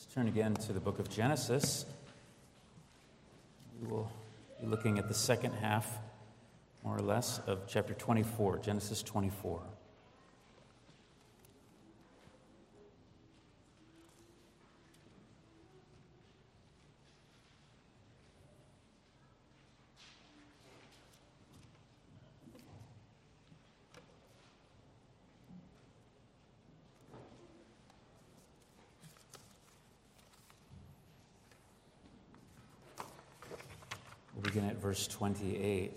Let's 0.00 0.14
turn 0.14 0.28
again 0.28 0.54
to 0.54 0.72
the 0.72 0.80
book 0.80 0.98
of 0.98 1.10
Genesis. 1.10 1.84
We 3.82 3.86
will 3.86 4.10
be 4.58 4.66
looking 4.66 4.98
at 4.98 5.08
the 5.08 5.14
second 5.14 5.52
half, 5.52 5.86
more 6.82 6.96
or 6.96 7.02
less, 7.02 7.38
of 7.46 7.68
chapter 7.68 7.92
24, 7.92 8.60
Genesis 8.60 9.02
24. 9.02 9.60
We'll 34.40 34.54
begin 34.54 34.70
at 34.70 34.76
verse 34.90 35.06
28. 35.06 35.96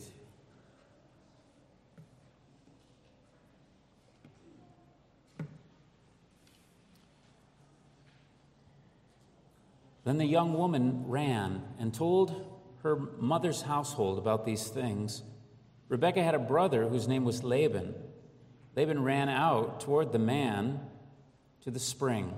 Then 10.04 10.20
the 10.20 10.26
young 10.26 10.54
woman 10.54 11.06
ran 11.08 11.64
and 11.80 11.92
told 11.92 12.46
her 12.84 12.96
mother's 13.18 13.64
household 13.64 14.20
about 14.20 14.46
these 14.46 14.68
things. 14.68 15.24
Rebekah 15.90 16.22
had 16.22 16.36
a 16.36 16.38
brother 16.38 16.88
whose 16.88 17.08
name 17.08 17.26
was 17.26 17.44
Laban. 17.44 17.96
Laban 18.76 19.02
ran 19.02 19.28
out 19.28 19.80
toward 19.80 20.12
the 20.12 20.20
man 20.20 20.80
to 21.64 21.72
the 21.72 21.80
spring. 21.80 22.32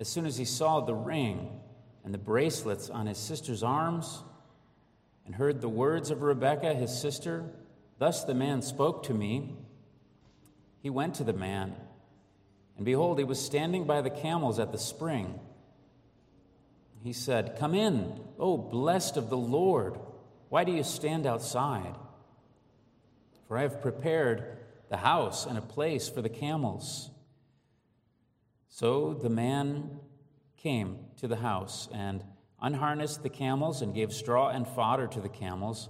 As 0.00 0.08
soon 0.08 0.26
as 0.26 0.36
he 0.36 0.44
saw 0.44 0.80
the 0.80 0.94
ring 0.94 1.60
and 2.04 2.12
the 2.12 2.18
bracelets 2.18 2.90
on 2.90 3.06
his 3.06 3.18
sister's 3.18 3.62
arms, 3.62 4.24
and 5.28 5.36
heard 5.36 5.60
the 5.60 5.68
words 5.68 6.10
of 6.10 6.22
Rebekah, 6.22 6.72
his 6.72 6.98
sister, 6.98 7.44
Thus 7.98 8.24
the 8.24 8.32
man 8.32 8.62
spoke 8.62 9.02
to 9.04 9.12
me. 9.14 9.56
He 10.80 10.88
went 10.88 11.16
to 11.16 11.24
the 11.24 11.34
man, 11.34 11.76
and 12.78 12.86
behold, 12.86 13.18
he 13.18 13.24
was 13.24 13.38
standing 13.38 13.84
by 13.84 14.00
the 14.00 14.08
camels 14.08 14.58
at 14.58 14.72
the 14.72 14.78
spring. 14.78 15.38
He 17.04 17.12
said, 17.12 17.58
Come 17.58 17.74
in, 17.74 18.18
O 18.38 18.56
blessed 18.56 19.18
of 19.18 19.28
the 19.28 19.36
Lord. 19.36 19.98
Why 20.48 20.64
do 20.64 20.72
you 20.72 20.82
stand 20.82 21.26
outside? 21.26 21.94
For 23.46 23.58
I 23.58 23.62
have 23.62 23.82
prepared 23.82 24.56
the 24.88 24.96
house 24.96 25.44
and 25.44 25.58
a 25.58 25.62
place 25.62 26.08
for 26.08 26.22
the 26.22 26.30
camels. 26.30 27.10
So 28.70 29.12
the 29.12 29.28
man 29.28 30.00
came 30.56 31.00
to 31.18 31.28
the 31.28 31.36
house 31.36 31.86
and 31.92 32.24
unharnessed 32.60 33.22
the 33.22 33.28
camels 33.28 33.82
and 33.82 33.94
gave 33.94 34.12
straw 34.12 34.48
and 34.48 34.66
fodder 34.66 35.06
to 35.06 35.20
the 35.20 35.28
camels. 35.28 35.88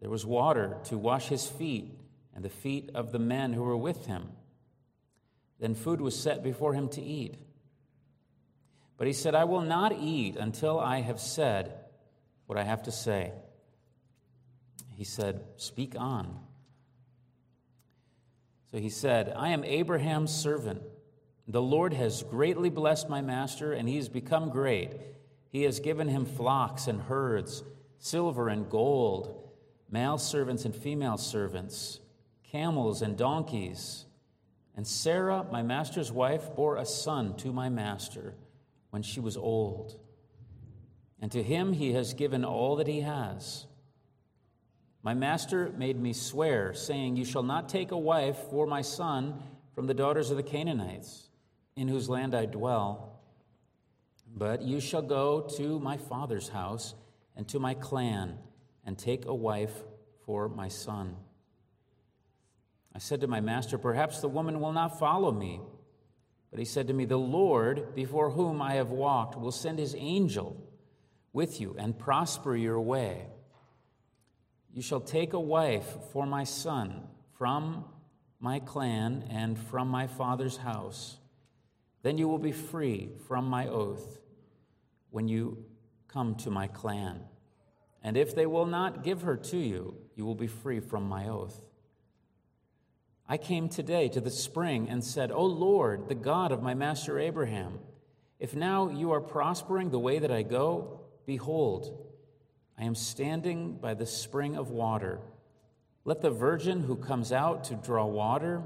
There 0.00 0.10
was 0.10 0.26
water 0.26 0.78
to 0.84 0.98
wash 0.98 1.28
his 1.28 1.46
feet 1.46 1.98
and 2.34 2.44
the 2.44 2.50
feet 2.50 2.90
of 2.94 3.12
the 3.12 3.18
men 3.18 3.52
who 3.52 3.62
were 3.62 3.76
with 3.76 4.06
him. 4.06 4.28
Then 5.58 5.74
food 5.74 6.00
was 6.00 6.18
set 6.18 6.42
before 6.42 6.74
him 6.74 6.88
to 6.90 7.02
eat. 7.02 7.36
But 8.98 9.06
he 9.06 9.12
said, 9.12 9.34
I 9.34 9.44
will 9.44 9.62
not 9.62 9.92
eat 9.92 10.36
until 10.36 10.78
I 10.78 11.00
have 11.00 11.20
said 11.20 11.74
what 12.46 12.58
I 12.58 12.64
have 12.64 12.82
to 12.84 12.92
say. 12.92 13.32
He 14.94 15.04
said, 15.04 15.44
Speak 15.56 15.94
on. 15.98 16.40
So 18.70 18.78
he 18.78 18.88
said, 18.88 19.32
I 19.36 19.50
am 19.50 19.64
Abraham's 19.64 20.34
servant. 20.34 20.82
The 21.48 21.62
Lord 21.62 21.92
has 21.92 22.22
greatly 22.22 22.70
blessed 22.70 23.08
my 23.08 23.20
master, 23.20 23.72
and 23.72 23.88
he 23.88 23.96
has 23.96 24.08
become 24.08 24.50
great. 24.50 24.92
He 25.56 25.62
has 25.62 25.80
given 25.80 26.06
him 26.08 26.26
flocks 26.26 26.86
and 26.86 27.00
herds, 27.00 27.64
silver 27.98 28.50
and 28.50 28.68
gold, 28.68 29.48
male 29.90 30.18
servants 30.18 30.66
and 30.66 30.76
female 30.76 31.16
servants, 31.16 31.98
camels 32.42 33.00
and 33.00 33.16
donkeys. 33.16 34.04
And 34.76 34.86
Sarah, 34.86 35.46
my 35.50 35.62
master's 35.62 36.12
wife, 36.12 36.54
bore 36.54 36.76
a 36.76 36.84
son 36.84 37.38
to 37.38 37.54
my 37.54 37.70
master 37.70 38.34
when 38.90 39.00
she 39.00 39.18
was 39.18 39.38
old. 39.38 39.98
And 41.22 41.32
to 41.32 41.42
him 41.42 41.72
he 41.72 41.94
has 41.94 42.12
given 42.12 42.44
all 42.44 42.76
that 42.76 42.86
he 42.86 43.00
has. 43.00 43.64
My 45.02 45.14
master 45.14 45.72
made 45.74 45.98
me 45.98 46.12
swear, 46.12 46.74
saying, 46.74 47.16
You 47.16 47.24
shall 47.24 47.42
not 47.42 47.70
take 47.70 47.92
a 47.92 47.98
wife 47.98 48.36
for 48.50 48.66
my 48.66 48.82
son 48.82 49.42
from 49.74 49.86
the 49.86 49.94
daughters 49.94 50.30
of 50.30 50.36
the 50.36 50.42
Canaanites, 50.42 51.30
in 51.76 51.88
whose 51.88 52.10
land 52.10 52.34
I 52.34 52.44
dwell 52.44 53.15
but 54.36 54.60
you 54.60 54.80
shall 54.80 55.02
go 55.02 55.40
to 55.56 55.80
my 55.80 55.96
father's 55.96 56.48
house 56.48 56.94
and 57.34 57.48
to 57.48 57.58
my 57.58 57.72
clan 57.72 58.38
and 58.84 58.98
take 58.98 59.24
a 59.24 59.34
wife 59.34 59.72
for 60.26 60.48
my 60.48 60.68
son. 60.68 61.16
I 62.94 62.98
said 62.98 63.22
to 63.22 63.26
my 63.26 63.40
master, 63.40 63.78
Perhaps 63.78 64.20
the 64.20 64.28
woman 64.28 64.60
will 64.60 64.72
not 64.72 64.98
follow 64.98 65.32
me. 65.32 65.60
But 66.50 66.58
he 66.58 66.66
said 66.66 66.86
to 66.88 66.94
me, 66.94 67.06
The 67.06 67.16
Lord, 67.16 67.94
before 67.94 68.30
whom 68.30 68.60
I 68.60 68.74
have 68.74 68.90
walked, 68.90 69.38
will 69.38 69.52
send 69.52 69.78
his 69.78 69.94
angel 69.98 70.62
with 71.32 71.60
you 71.60 71.74
and 71.78 71.98
prosper 71.98 72.54
your 72.54 72.80
way. 72.80 73.26
You 74.72 74.82
shall 74.82 75.00
take 75.00 75.32
a 75.32 75.40
wife 75.40 75.96
for 76.12 76.26
my 76.26 76.44
son 76.44 77.02
from 77.38 77.86
my 78.38 78.60
clan 78.60 79.24
and 79.30 79.58
from 79.58 79.88
my 79.88 80.06
father's 80.06 80.58
house. 80.58 81.16
Then 82.02 82.18
you 82.18 82.28
will 82.28 82.38
be 82.38 82.52
free 82.52 83.10
from 83.26 83.46
my 83.46 83.66
oath 83.66 84.18
when 85.16 85.28
you 85.28 85.64
come 86.08 86.34
to 86.34 86.50
my 86.50 86.66
clan. 86.66 87.18
And 88.02 88.18
if 88.18 88.34
they 88.34 88.44
will 88.44 88.66
not 88.66 89.02
give 89.02 89.22
her 89.22 89.34
to 89.34 89.56
you, 89.56 89.96
you 90.14 90.26
will 90.26 90.34
be 90.34 90.46
free 90.46 90.78
from 90.78 91.08
my 91.08 91.26
oath. 91.26 91.58
I 93.26 93.38
came 93.38 93.70
today 93.70 94.10
to 94.10 94.20
the 94.20 94.30
spring 94.30 94.90
and 94.90 95.02
said, 95.02 95.32
O 95.32 95.46
Lord, 95.46 96.10
the 96.10 96.14
God 96.14 96.52
of 96.52 96.62
my 96.62 96.74
master 96.74 97.18
Abraham, 97.18 97.78
if 98.38 98.54
now 98.54 98.90
you 98.90 99.12
are 99.12 99.22
prospering 99.22 99.88
the 99.88 99.98
way 99.98 100.18
that 100.18 100.30
I 100.30 100.42
go, 100.42 101.00
behold, 101.24 101.98
I 102.78 102.84
am 102.84 102.94
standing 102.94 103.78
by 103.78 103.94
the 103.94 104.04
spring 104.04 104.54
of 104.54 104.68
water. 104.68 105.20
Let 106.04 106.20
the 106.20 106.30
virgin 106.30 106.82
who 106.82 106.94
comes 106.94 107.32
out 107.32 107.64
to 107.64 107.74
draw 107.74 108.04
water, 108.04 108.64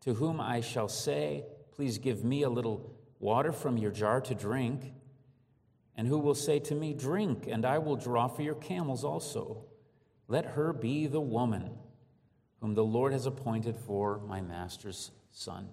to 0.00 0.14
whom 0.14 0.40
I 0.40 0.62
shall 0.62 0.88
say, 0.88 1.44
Please 1.74 1.98
give 1.98 2.24
me 2.24 2.44
a 2.44 2.48
little 2.48 2.96
water 3.20 3.52
from 3.52 3.76
your 3.76 3.90
jar 3.90 4.22
to 4.22 4.34
drink, 4.34 4.94
and 5.96 6.06
who 6.06 6.18
will 6.18 6.34
say 6.34 6.58
to 6.58 6.74
me, 6.74 6.92
Drink, 6.92 7.46
and 7.48 7.64
I 7.64 7.78
will 7.78 7.96
draw 7.96 8.28
for 8.28 8.42
your 8.42 8.54
camels 8.54 9.04
also. 9.04 9.64
Let 10.28 10.44
her 10.44 10.72
be 10.72 11.06
the 11.06 11.20
woman 11.20 11.70
whom 12.60 12.74
the 12.74 12.84
Lord 12.84 13.12
has 13.12 13.26
appointed 13.26 13.76
for 13.76 14.18
my 14.18 14.40
master's 14.40 15.10
son. 15.30 15.68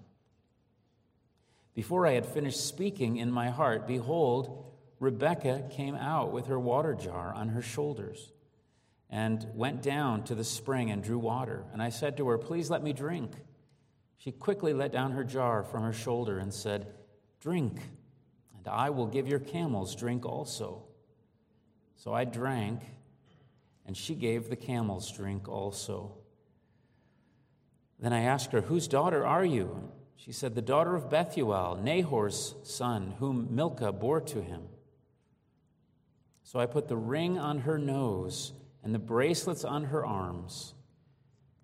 Before 1.74 2.06
I 2.06 2.12
had 2.12 2.26
finished 2.26 2.66
speaking 2.66 3.16
in 3.16 3.30
my 3.30 3.50
heart, 3.50 3.86
behold, 3.86 4.72
Rebekah 5.00 5.68
came 5.70 5.96
out 5.96 6.32
with 6.32 6.46
her 6.46 6.58
water 6.58 6.94
jar 6.94 7.34
on 7.34 7.48
her 7.48 7.62
shoulders 7.62 8.32
and 9.10 9.46
went 9.54 9.82
down 9.82 10.24
to 10.24 10.34
the 10.34 10.44
spring 10.44 10.90
and 10.90 11.02
drew 11.02 11.18
water. 11.18 11.64
And 11.72 11.82
I 11.82 11.90
said 11.90 12.16
to 12.16 12.28
her, 12.28 12.38
Please 12.38 12.70
let 12.70 12.82
me 12.82 12.92
drink. 12.92 13.32
She 14.16 14.30
quickly 14.30 14.72
let 14.72 14.92
down 14.92 15.12
her 15.12 15.24
jar 15.24 15.64
from 15.64 15.82
her 15.82 15.92
shoulder 15.92 16.38
and 16.38 16.54
said, 16.54 16.86
Drink 17.40 17.80
and 18.64 18.72
I 18.72 18.90
will 18.90 19.06
give 19.06 19.28
your 19.28 19.38
camels 19.38 19.94
drink 19.94 20.24
also. 20.24 20.84
So 21.96 22.12
I 22.12 22.24
drank, 22.24 22.80
and 23.86 23.96
she 23.96 24.14
gave 24.14 24.48
the 24.48 24.56
camels 24.56 25.10
drink 25.12 25.48
also. 25.48 26.16
Then 28.00 28.12
I 28.12 28.22
asked 28.22 28.52
her, 28.52 28.62
Whose 28.62 28.88
daughter 28.88 29.24
are 29.26 29.44
you? 29.44 29.90
She 30.16 30.32
said, 30.32 30.54
The 30.54 30.62
daughter 30.62 30.94
of 30.94 31.10
Bethuel, 31.10 31.76
Nahor's 31.76 32.54
son, 32.62 33.14
whom 33.18 33.54
Milcah 33.54 33.92
bore 33.92 34.20
to 34.22 34.42
him. 34.42 34.62
So 36.42 36.58
I 36.58 36.66
put 36.66 36.88
the 36.88 36.96
ring 36.96 37.38
on 37.38 37.60
her 37.60 37.78
nose 37.78 38.52
and 38.82 38.94
the 38.94 38.98
bracelets 38.98 39.64
on 39.64 39.84
her 39.84 40.04
arms. 40.04 40.74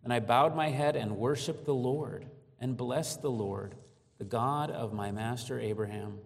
And 0.02 0.12
I 0.12 0.20
bowed 0.20 0.54
my 0.54 0.68
head 0.68 0.96
and 0.96 1.16
worshiped 1.16 1.66
the 1.66 1.74
Lord 1.74 2.26
and 2.58 2.76
blessed 2.76 3.22
the 3.22 3.30
Lord, 3.30 3.74
the 4.18 4.24
God 4.24 4.70
of 4.70 4.92
my 4.92 5.10
master 5.10 5.60
Abraham 5.60 6.18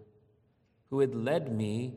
who 0.95 1.01
had 1.01 1.13
led 1.13 1.51
me 1.51 1.93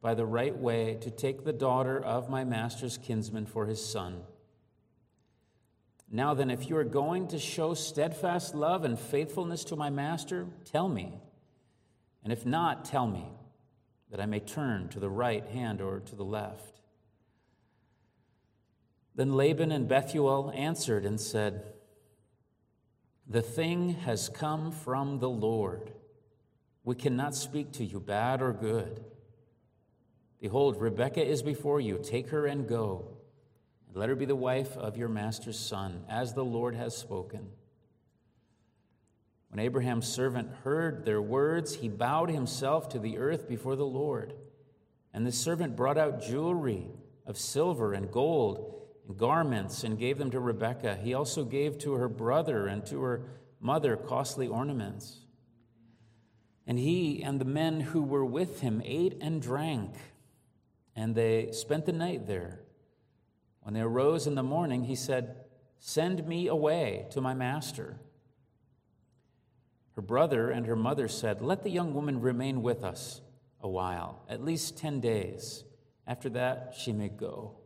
by 0.00 0.14
the 0.14 0.24
right 0.24 0.56
way 0.56 0.96
to 1.00 1.10
take 1.10 1.42
the 1.42 1.52
daughter 1.52 1.98
of 1.98 2.30
my 2.30 2.44
master's 2.44 2.96
kinsman 2.96 3.44
for 3.44 3.66
his 3.66 3.84
son. 3.84 4.20
Now 6.08 6.32
then, 6.32 6.48
if 6.48 6.70
you 6.70 6.76
are 6.76 6.84
going 6.84 7.26
to 7.28 7.40
show 7.40 7.74
steadfast 7.74 8.54
love 8.54 8.84
and 8.84 8.96
faithfulness 8.96 9.64
to 9.64 9.74
my 9.74 9.90
master, 9.90 10.46
tell 10.64 10.88
me. 10.88 11.18
And 12.22 12.32
if 12.32 12.46
not, 12.46 12.84
tell 12.84 13.08
me, 13.08 13.26
that 14.12 14.20
I 14.20 14.26
may 14.26 14.38
turn 14.38 14.90
to 14.90 15.00
the 15.00 15.10
right 15.10 15.44
hand 15.48 15.80
or 15.80 15.98
to 15.98 16.14
the 16.14 16.24
left. 16.24 16.82
Then 19.16 19.32
Laban 19.32 19.72
and 19.72 19.88
Bethuel 19.88 20.52
answered 20.54 21.04
and 21.04 21.20
said, 21.20 21.64
The 23.26 23.42
thing 23.42 23.94
has 23.94 24.28
come 24.28 24.70
from 24.70 25.18
the 25.18 25.28
Lord 25.28 25.90
We 26.86 26.94
cannot 26.94 27.34
speak 27.34 27.72
to 27.72 27.84
you, 27.84 27.98
bad 27.98 28.40
or 28.40 28.52
good. 28.52 29.04
Behold, 30.40 30.80
Rebekah 30.80 31.26
is 31.26 31.42
before 31.42 31.80
you. 31.80 31.98
Take 32.00 32.28
her 32.28 32.46
and 32.46 32.68
go. 32.68 33.08
And 33.88 33.96
let 33.96 34.08
her 34.08 34.14
be 34.14 34.24
the 34.24 34.36
wife 34.36 34.76
of 34.76 34.96
your 34.96 35.08
master's 35.08 35.58
son, 35.58 36.04
as 36.08 36.32
the 36.32 36.44
Lord 36.44 36.76
has 36.76 36.96
spoken. 36.96 37.48
When 39.48 39.58
Abraham's 39.58 40.06
servant 40.06 40.48
heard 40.62 41.04
their 41.04 41.20
words, 41.20 41.74
he 41.74 41.88
bowed 41.88 42.30
himself 42.30 42.88
to 42.90 43.00
the 43.00 43.18
earth 43.18 43.48
before 43.48 43.74
the 43.74 43.84
Lord. 43.84 44.34
And 45.12 45.26
the 45.26 45.32
servant 45.32 45.74
brought 45.74 45.98
out 45.98 46.22
jewelry 46.22 46.86
of 47.26 47.36
silver 47.36 47.94
and 47.94 48.12
gold 48.12 48.86
and 49.08 49.18
garments 49.18 49.82
and 49.82 49.98
gave 49.98 50.18
them 50.18 50.30
to 50.30 50.38
Rebekah. 50.38 51.00
He 51.02 51.14
also 51.14 51.44
gave 51.44 51.78
to 51.78 51.94
her 51.94 52.08
brother 52.08 52.68
and 52.68 52.86
to 52.86 53.02
her 53.02 53.22
mother 53.60 53.96
costly 53.96 54.46
ornaments. 54.46 55.25
And 56.66 56.78
he 56.78 57.22
and 57.22 57.40
the 57.40 57.44
men 57.44 57.80
who 57.80 58.02
were 58.02 58.24
with 58.24 58.60
him 58.60 58.82
ate 58.84 59.18
and 59.20 59.40
drank, 59.40 59.94
and 60.96 61.14
they 61.14 61.52
spent 61.52 61.86
the 61.86 61.92
night 61.92 62.26
there. 62.26 62.60
When 63.60 63.74
they 63.74 63.80
arose 63.80 64.26
in 64.26 64.34
the 64.34 64.42
morning, 64.42 64.84
he 64.84 64.96
said, 64.96 65.36
Send 65.78 66.26
me 66.26 66.48
away 66.48 67.06
to 67.10 67.20
my 67.20 67.34
master. 67.34 67.98
Her 69.94 70.02
brother 70.02 70.50
and 70.50 70.66
her 70.66 70.76
mother 70.76 71.08
said, 71.08 71.40
Let 71.40 71.62
the 71.62 71.70
young 71.70 71.94
woman 71.94 72.20
remain 72.20 72.62
with 72.62 72.84
us 72.84 73.20
a 73.60 73.68
while, 73.68 74.22
at 74.28 74.44
least 74.44 74.76
ten 74.76 75.00
days. 75.00 75.64
After 76.06 76.28
that, 76.30 76.74
she 76.78 76.92
may 76.92 77.08
go. 77.08 77.56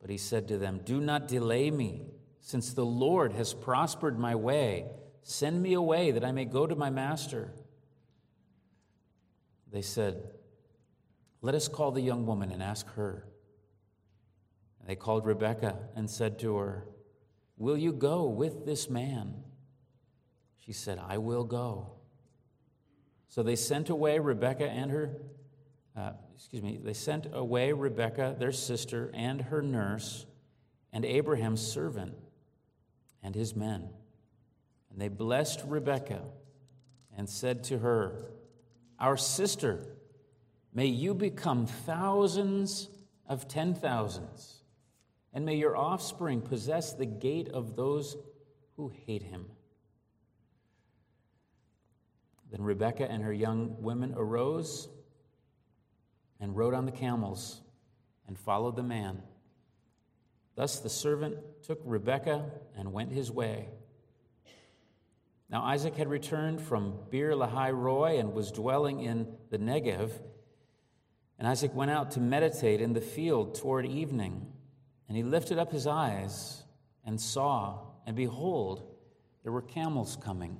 But 0.00 0.10
he 0.10 0.18
said 0.18 0.48
to 0.48 0.58
them, 0.58 0.80
Do 0.84 1.00
not 1.00 1.28
delay 1.28 1.70
me, 1.70 2.06
since 2.40 2.72
the 2.72 2.84
Lord 2.84 3.32
has 3.32 3.54
prospered 3.54 4.18
my 4.18 4.34
way. 4.34 4.86
Send 5.28 5.60
me 5.60 5.72
away 5.72 6.12
that 6.12 6.24
I 6.24 6.30
may 6.30 6.44
go 6.44 6.68
to 6.68 6.76
my 6.76 6.88
master. 6.88 7.50
They 9.72 9.82
said, 9.82 10.22
Let 11.42 11.56
us 11.56 11.66
call 11.66 11.90
the 11.90 12.00
young 12.00 12.26
woman 12.26 12.52
and 12.52 12.62
ask 12.62 12.86
her. 12.94 13.26
And 14.78 14.88
they 14.88 14.94
called 14.94 15.26
Rebekah 15.26 15.78
and 15.96 16.08
said 16.08 16.38
to 16.38 16.56
her, 16.58 16.86
Will 17.56 17.76
you 17.76 17.92
go 17.92 18.26
with 18.26 18.64
this 18.64 18.88
man? 18.88 19.34
She 20.64 20.72
said, 20.72 21.00
I 21.04 21.18
will 21.18 21.42
go. 21.42 21.90
So 23.28 23.42
they 23.42 23.56
sent 23.56 23.90
away 23.90 24.20
Rebekah 24.20 24.70
and 24.70 24.92
her, 24.92 25.10
uh, 25.96 26.12
excuse 26.36 26.62
me, 26.62 26.78
they 26.80 26.94
sent 26.94 27.26
away 27.32 27.72
Rebekah, 27.72 28.36
their 28.38 28.52
sister, 28.52 29.10
and 29.12 29.40
her 29.40 29.60
nurse, 29.60 30.24
and 30.92 31.04
Abraham's 31.04 31.66
servant 31.66 32.14
and 33.24 33.34
his 33.34 33.56
men. 33.56 33.88
And 34.96 35.02
they 35.02 35.08
blessed 35.08 35.62
Rebekah 35.66 36.22
and 37.14 37.28
said 37.28 37.64
to 37.64 37.80
her, 37.80 38.30
Our 38.98 39.18
sister, 39.18 39.86
may 40.72 40.86
you 40.86 41.12
become 41.12 41.66
thousands 41.66 42.88
of 43.28 43.46
ten 43.46 43.74
thousands, 43.74 44.62
and 45.34 45.44
may 45.44 45.56
your 45.56 45.76
offspring 45.76 46.40
possess 46.40 46.94
the 46.94 47.04
gate 47.04 47.50
of 47.50 47.76
those 47.76 48.16
who 48.78 48.90
hate 49.04 49.22
him. 49.22 49.44
Then 52.50 52.62
Rebekah 52.62 53.10
and 53.10 53.22
her 53.22 53.34
young 53.34 53.82
women 53.82 54.14
arose 54.16 54.88
and 56.40 56.56
rode 56.56 56.72
on 56.72 56.86
the 56.86 56.92
camels 56.92 57.60
and 58.26 58.38
followed 58.38 58.76
the 58.76 58.82
man. 58.82 59.20
Thus 60.54 60.78
the 60.78 60.88
servant 60.88 61.36
took 61.64 61.82
Rebekah 61.84 62.46
and 62.78 62.94
went 62.94 63.12
his 63.12 63.30
way. 63.30 63.68
Now 65.48 65.62
Isaac 65.64 65.96
had 65.96 66.08
returned 66.08 66.60
from 66.60 66.98
Beer 67.10 67.32
Lahai 67.32 67.72
Roi 67.72 68.18
and 68.18 68.32
was 68.32 68.50
dwelling 68.50 69.00
in 69.00 69.28
the 69.50 69.58
Negev. 69.58 70.10
And 71.38 71.46
Isaac 71.46 71.74
went 71.74 71.90
out 71.90 72.12
to 72.12 72.20
meditate 72.20 72.80
in 72.80 72.92
the 72.92 73.00
field 73.00 73.54
toward 73.54 73.86
evening. 73.86 74.46
And 75.08 75.16
he 75.16 75.22
lifted 75.22 75.58
up 75.58 75.70
his 75.70 75.86
eyes 75.86 76.64
and 77.04 77.20
saw, 77.20 77.78
and 78.06 78.16
behold, 78.16 78.96
there 79.44 79.52
were 79.52 79.62
camels 79.62 80.18
coming. 80.20 80.58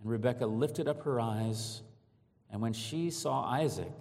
And 0.00 0.10
Rebekah 0.10 0.46
lifted 0.46 0.88
up 0.88 1.02
her 1.02 1.20
eyes, 1.20 1.82
and 2.50 2.62
when 2.62 2.72
she 2.72 3.10
saw 3.10 3.44
Isaac, 3.44 3.92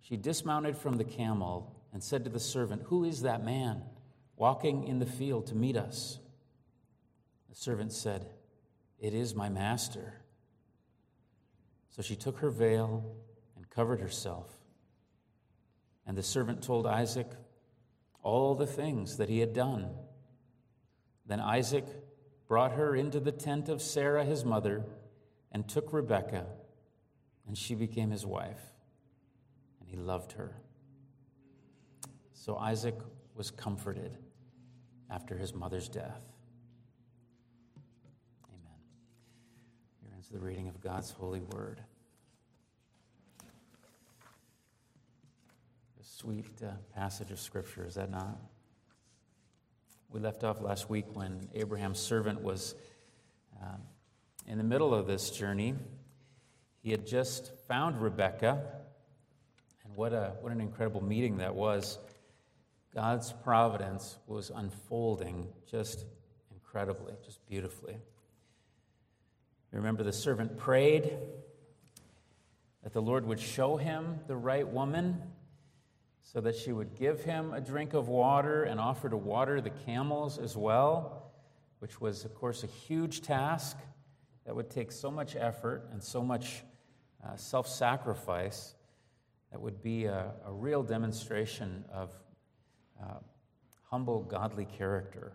she 0.00 0.16
dismounted 0.16 0.76
from 0.76 0.98
the 0.98 1.04
camel 1.04 1.74
and 1.92 2.02
said 2.02 2.24
to 2.24 2.30
the 2.30 2.40
servant, 2.40 2.82
Who 2.86 3.04
is 3.04 3.22
that 3.22 3.44
man 3.44 3.82
walking 4.36 4.84
in 4.84 4.98
the 4.98 5.06
field 5.06 5.46
to 5.46 5.54
meet 5.54 5.76
us? 5.76 6.18
The 7.48 7.54
servant 7.54 7.92
said, 7.92 8.26
It 8.98 9.14
is 9.14 9.34
my 9.34 9.48
master. 9.48 10.14
So 11.90 12.02
she 12.02 12.16
took 12.16 12.38
her 12.38 12.50
veil 12.50 13.16
and 13.56 13.68
covered 13.70 14.00
herself. 14.00 14.46
And 16.06 16.16
the 16.16 16.22
servant 16.22 16.62
told 16.62 16.86
Isaac 16.86 17.26
all 18.22 18.54
the 18.54 18.66
things 18.66 19.16
that 19.16 19.28
he 19.28 19.40
had 19.40 19.52
done. 19.52 19.90
Then 21.26 21.40
Isaac 21.40 21.84
brought 22.46 22.72
her 22.72 22.94
into 22.96 23.20
the 23.20 23.32
tent 23.32 23.68
of 23.68 23.82
Sarah, 23.82 24.24
his 24.24 24.44
mother, 24.44 24.84
and 25.52 25.68
took 25.68 25.92
Rebekah, 25.92 26.46
and 27.46 27.56
she 27.56 27.74
became 27.74 28.10
his 28.10 28.24
wife, 28.24 28.60
and 29.80 29.88
he 29.88 29.96
loved 29.96 30.32
her. 30.32 30.56
So 32.32 32.56
Isaac 32.56 32.96
was 33.34 33.50
comforted 33.50 34.16
after 35.10 35.36
his 35.36 35.54
mother's 35.54 35.88
death. 35.88 36.22
The 40.30 40.38
reading 40.38 40.68
of 40.68 40.80
God's 40.80 41.10
holy 41.10 41.40
word. 41.40 41.80
A 45.98 46.04
sweet 46.04 46.46
uh, 46.62 46.72
passage 46.94 47.30
of 47.30 47.40
Scripture, 47.40 47.86
is 47.86 47.94
that 47.94 48.10
not? 48.10 48.38
We 50.10 50.20
left 50.20 50.44
off 50.44 50.60
last 50.60 50.90
week 50.90 51.06
when 51.14 51.48
Abraham's 51.54 51.98
servant 51.98 52.42
was 52.42 52.74
um, 53.62 53.80
in 54.46 54.58
the 54.58 54.64
middle 54.64 54.94
of 54.94 55.06
this 55.06 55.30
journey. 55.30 55.74
He 56.82 56.90
had 56.90 57.06
just 57.06 57.50
found 57.66 58.00
Rebekah, 58.00 58.62
and 59.84 59.96
what, 59.96 60.12
a, 60.12 60.34
what 60.40 60.52
an 60.52 60.60
incredible 60.60 61.02
meeting 61.02 61.38
that 61.38 61.54
was. 61.54 61.98
God's 62.94 63.32
providence 63.32 64.18
was 64.26 64.50
unfolding 64.54 65.48
just 65.70 66.04
incredibly, 66.52 67.14
just 67.24 67.44
beautifully. 67.46 67.96
Remember, 69.72 70.02
the 70.02 70.12
servant 70.12 70.56
prayed 70.56 71.16
that 72.82 72.92
the 72.92 73.02
Lord 73.02 73.26
would 73.26 73.40
show 73.40 73.76
him 73.76 74.20
the 74.26 74.36
right 74.36 74.66
woman 74.66 75.20
so 76.22 76.40
that 76.40 76.56
she 76.56 76.72
would 76.72 76.94
give 76.94 77.22
him 77.22 77.52
a 77.52 77.60
drink 77.60 77.94
of 77.94 78.08
water 78.08 78.64
and 78.64 78.80
offer 78.80 79.08
to 79.08 79.16
water 79.16 79.60
the 79.60 79.70
camels 79.70 80.38
as 80.38 80.56
well, 80.56 81.32
which 81.80 82.00
was, 82.00 82.24
of 82.24 82.34
course, 82.34 82.64
a 82.64 82.66
huge 82.66 83.22
task 83.22 83.76
that 84.44 84.54
would 84.54 84.70
take 84.70 84.90
so 84.90 85.10
much 85.10 85.36
effort 85.36 85.88
and 85.92 86.02
so 86.02 86.22
much 86.22 86.62
uh, 87.26 87.36
self 87.36 87.68
sacrifice. 87.68 88.74
That 89.52 89.60
would 89.60 89.82
be 89.82 90.04
a, 90.04 90.32
a 90.46 90.52
real 90.52 90.82
demonstration 90.82 91.84
of 91.92 92.10
uh, 93.02 93.18
humble, 93.90 94.22
godly 94.22 94.66
character. 94.66 95.32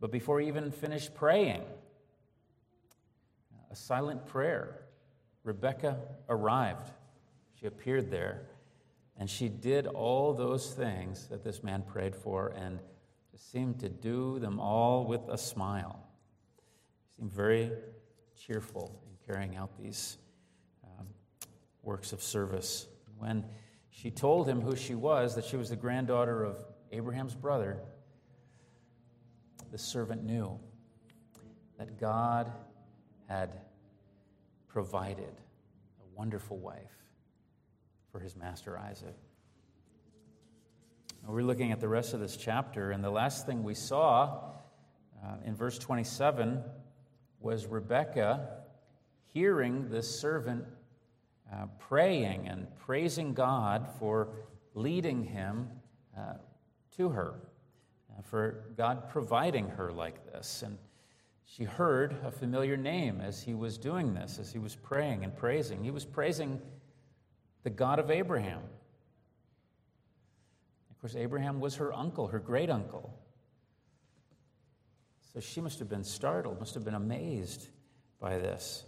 But 0.00 0.10
before 0.10 0.40
he 0.40 0.48
even 0.48 0.70
finished 0.70 1.14
praying, 1.14 1.62
a 3.70 3.76
silent 3.76 4.26
prayer. 4.26 4.82
Rebecca 5.44 5.98
arrived. 6.28 6.90
She 7.58 7.66
appeared 7.66 8.10
there, 8.10 8.42
and 9.16 9.28
she 9.28 9.48
did 9.48 9.86
all 9.86 10.34
those 10.34 10.72
things 10.72 11.28
that 11.28 11.44
this 11.44 11.62
man 11.62 11.82
prayed 11.82 12.14
for 12.14 12.48
and 12.56 12.80
seemed 13.40 13.80
to 13.80 13.88
do 13.88 14.38
them 14.38 14.60
all 14.60 15.06
with 15.06 15.22
a 15.28 15.38
smile. 15.38 15.98
She 17.08 17.16
seemed 17.16 17.32
very 17.32 17.72
cheerful 18.38 19.02
in 19.08 19.16
carrying 19.26 19.56
out 19.56 19.70
these 19.78 20.18
um, 20.84 21.06
works 21.82 22.12
of 22.12 22.22
service. 22.22 22.86
When 23.18 23.44
she 23.90 24.10
told 24.10 24.46
him 24.46 24.60
who 24.60 24.76
she 24.76 24.94
was, 24.94 25.34
that 25.34 25.44
she 25.44 25.56
was 25.56 25.70
the 25.70 25.76
granddaughter 25.76 26.44
of 26.44 26.56
Abraham's 26.92 27.34
brother, 27.34 27.78
the 29.72 29.78
servant 29.78 30.22
knew 30.22 30.58
that 31.78 31.98
God 31.98 32.52
had 33.30 33.60
provided 34.66 35.32
a 36.00 36.18
wonderful 36.18 36.58
wife 36.58 36.96
for 38.10 38.18
his 38.18 38.34
master 38.34 38.76
Isaac. 38.76 39.14
Now 41.22 41.32
we're 41.32 41.44
looking 41.44 41.70
at 41.70 41.80
the 41.80 41.86
rest 41.86 42.12
of 42.12 42.18
this 42.18 42.36
chapter, 42.36 42.90
and 42.90 43.04
the 43.04 43.10
last 43.10 43.46
thing 43.46 43.62
we 43.62 43.74
saw 43.74 44.40
uh, 45.24 45.34
in 45.44 45.54
verse 45.54 45.78
27 45.78 46.60
was 47.38 47.66
Rebekah 47.66 48.48
hearing 49.32 49.88
this 49.90 50.20
servant 50.20 50.64
uh, 51.52 51.66
praying 51.78 52.48
and 52.48 52.66
praising 52.78 53.32
God 53.32 53.86
for 54.00 54.30
leading 54.74 55.22
him 55.22 55.68
uh, 56.18 56.34
to 56.96 57.10
her, 57.10 57.34
uh, 58.10 58.22
for 58.22 58.64
God 58.76 59.08
providing 59.08 59.68
her 59.68 59.92
like 59.92 60.32
this. 60.32 60.64
And 60.66 60.78
she 61.56 61.64
heard 61.64 62.14
a 62.24 62.30
familiar 62.30 62.76
name 62.76 63.20
as 63.20 63.42
he 63.42 63.54
was 63.54 63.76
doing 63.76 64.14
this, 64.14 64.38
as 64.38 64.52
he 64.52 64.60
was 64.60 64.76
praying 64.76 65.24
and 65.24 65.36
praising. 65.36 65.82
He 65.82 65.90
was 65.90 66.04
praising 66.04 66.60
the 67.64 67.70
God 67.70 67.98
of 67.98 68.08
Abraham. 68.08 68.60
Of 70.90 71.00
course, 71.00 71.16
Abraham 71.16 71.58
was 71.58 71.74
her 71.76 71.92
uncle, 71.92 72.28
her 72.28 72.38
great 72.38 72.70
uncle. 72.70 73.18
So 75.34 75.40
she 75.40 75.60
must 75.60 75.80
have 75.80 75.88
been 75.88 76.04
startled, 76.04 76.60
must 76.60 76.74
have 76.74 76.84
been 76.84 76.94
amazed 76.94 77.66
by 78.20 78.38
this. 78.38 78.84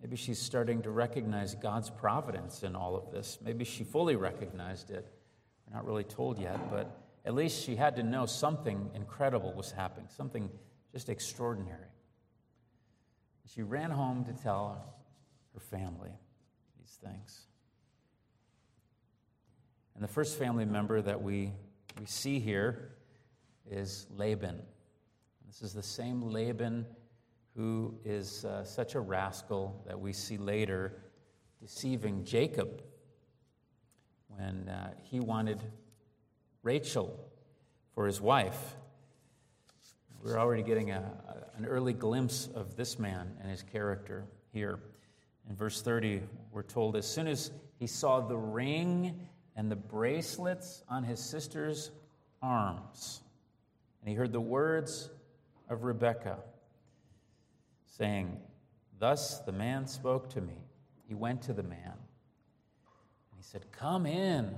Maybe 0.00 0.16
she's 0.16 0.38
starting 0.38 0.80
to 0.82 0.90
recognize 0.90 1.54
God's 1.54 1.90
providence 1.90 2.62
in 2.62 2.74
all 2.74 2.96
of 2.96 3.12
this. 3.12 3.38
Maybe 3.44 3.66
she 3.66 3.84
fully 3.84 4.16
recognized 4.16 4.90
it. 4.90 5.06
We're 5.68 5.76
not 5.76 5.86
really 5.86 6.04
told 6.04 6.38
yet, 6.38 6.70
but 6.70 6.96
at 7.30 7.36
least 7.36 7.64
she 7.64 7.76
had 7.76 7.94
to 7.94 8.02
know 8.02 8.26
something 8.26 8.90
incredible 8.92 9.52
was 9.52 9.70
happening, 9.70 10.08
something 10.08 10.50
just 10.90 11.08
extraordinary. 11.08 11.86
She 13.54 13.62
ran 13.62 13.92
home 13.92 14.24
to 14.24 14.32
tell 14.32 14.96
her 15.54 15.60
family 15.60 16.10
these 16.76 16.98
things. 17.00 17.46
And 19.94 20.02
the 20.02 20.08
first 20.08 20.40
family 20.40 20.64
member 20.64 21.00
that 21.02 21.22
we, 21.22 21.52
we 22.00 22.06
see 22.06 22.40
here 22.40 22.96
is 23.70 24.08
Laban. 24.16 24.60
This 25.46 25.62
is 25.62 25.72
the 25.72 25.84
same 25.84 26.32
Laban 26.32 26.84
who 27.54 27.94
is 28.04 28.44
uh, 28.44 28.64
such 28.64 28.96
a 28.96 29.00
rascal 29.00 29.84
that 29.86 30.00
we 30.00 30.12
see 30.12 30.36
later 30.36 31.00
deceiving 31.62 32.24
Jacob 32.24 32.82
when 34.26 34.68
uh, 34.68 34.94
he 35.00 35.20
wanted 35.20 35.62
Rachel 36.62 37.18
for 37.94 38.06
his 38.06 38.20
wife. 38.20 38.76
We're 40.22 40.38
already 40.38 40.62
getting 40.62 40.90
a, 40.90 41.10
an 41.56 41.64
early 41.64 41.92
glimpse 41.92 42.48
of 42.54 42.76
this 42.76 42.98
man 42.98 43.34
and 43.40 43.50
his 43.50 43.62
character 43.62 44.26
here. 44.52 44.78
In 45.48 45.56
verse 45.56 45.80
30, 45.82 46.22
we're 46.52 46.62
told 46.62 46.96
as 46.96 47.06
soon 47.06 47.26
as 47.26 47.50
he 47.78 47.86
saw 47.86 48.20
the 48.20 48.36
ring 48.36 49.28
and 49.56 49.70
the 49.70 49.76
bracelets 49.76 50.82
on 50.88 51.02
his 51.02 51.18
sister's 51.18 51.90
arms, 52.42 53.22
and 54.00 54.08
he 54.08 54.14
heard 54.14 54.32
the 54.32 54.40
words 54.40 55.10
of 55.68 55.84
Rebekah, 55.84 56.38
saying, 57.86 58.38
Thus 58.98 59.40
the 59.40 59.52
man 59.52 59.86
spoke 59.86 60.28
to 60.30 60.40
me. 60.40 60.64
He 61.08 61.14
went 61.14 61.42
to 61.42 61.52
the 61.52 61.62
man. 61.62 61.82
And 61.84 63.36
he 63.36 63.42
said, 63.42 63.72
Come 63.72 64.06
in, 64.06 64.54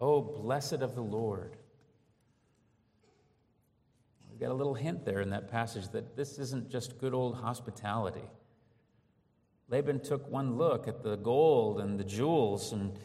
O 0.00 0.20
blessed 0.22 0.74
of 0.74 0.94
the 0.94 1.02
Lord. 1.02 1.56
We've 4.30 4.40
got 4.40 4.50
a 4.50 4.54
little 4.54 4.74
hint 4.74 5.04
there 5.04 5.20
in 5.20 5.30
that 5.30 5.50
passage 5.50 5.88
that 5.90 6.16
this 6.16 6.38
isn't 6.38 6.70
just 6.70 6.98
good 6.98 7.12
old 7.12 7.34
hospitality. 7.34 8.24
Laban 9.68 10.00
took 10.00 10.28
one 10.30 10.56
look 10.56 10.88
at 10.88 11.02
the 11.02 11.16
gold 11.16 11.80
and 11.80 12.00
the 12.00 12.04
jewels 12.04 12.72
and 12.72 12.98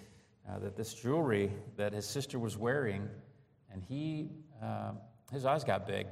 uh, 0.49 0.59
that 0.59 0.75
this 0.75 0.93
jewelry 0.93 1.51
that 1.75 1.93
his 1.93 2.05
sister 2.05 2.39
was 2.39 2.57
wearing, 2.57 3.09
and 3.71 3.83
he, 3.83 4.29
uh, 4.63 4.91
his 5.31 5.45
eyes 5.45 5.63
got 5.63 5.87
big. 5.87 6.07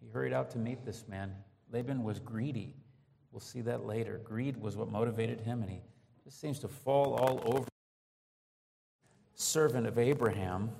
He 0.00 0.08
hurried 0.08 0.32
out 0.32 0.50
to 0.50 0.58
meet 0.58 0.84
this 0.84 1.08
man. 1.08 1.32
Laban 1.72 2.04
was 2.04 2.20
greedy. 2.20 2.76
We'll 3.30 3.40
see 3.40 3.62
that 3.62 3.86
later. 3.86 4.20
Greed 4.22 4.56
was 4.56 4.76
what 4.76 4.90
motivated 4.90 5.40
him, 5.40 5.62
and 5.62 5.70
he 5.70 5.80
just 6.24 6.40
seems 6.40 6.58
to 6.60 6.68
fall 6.68 7.14
all 7.14 7.42
over. 7.46 7.71
Servant 9.34 9.86
of 9.86 9.98
Abraham. 9.98 10.70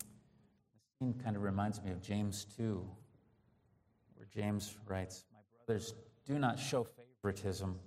This 0.00 0.88
scene 0.98 1.14
kind 1.22 1.36
of 1.36 1.42
reminds 1.42 1.82
me 1.82 1.90
of 1.90 2.02
James 2.02 2.46
2, 2.56 2.84
where 4.14 4.26
James 4.32 4.76
writes, 4.86 5.24
My 5.32 5.40
brothers, 5.66 5.94
do 6.26 6.38
not 6.38 6.58
show 6.58 6.86
favoritism. 7.22 7.78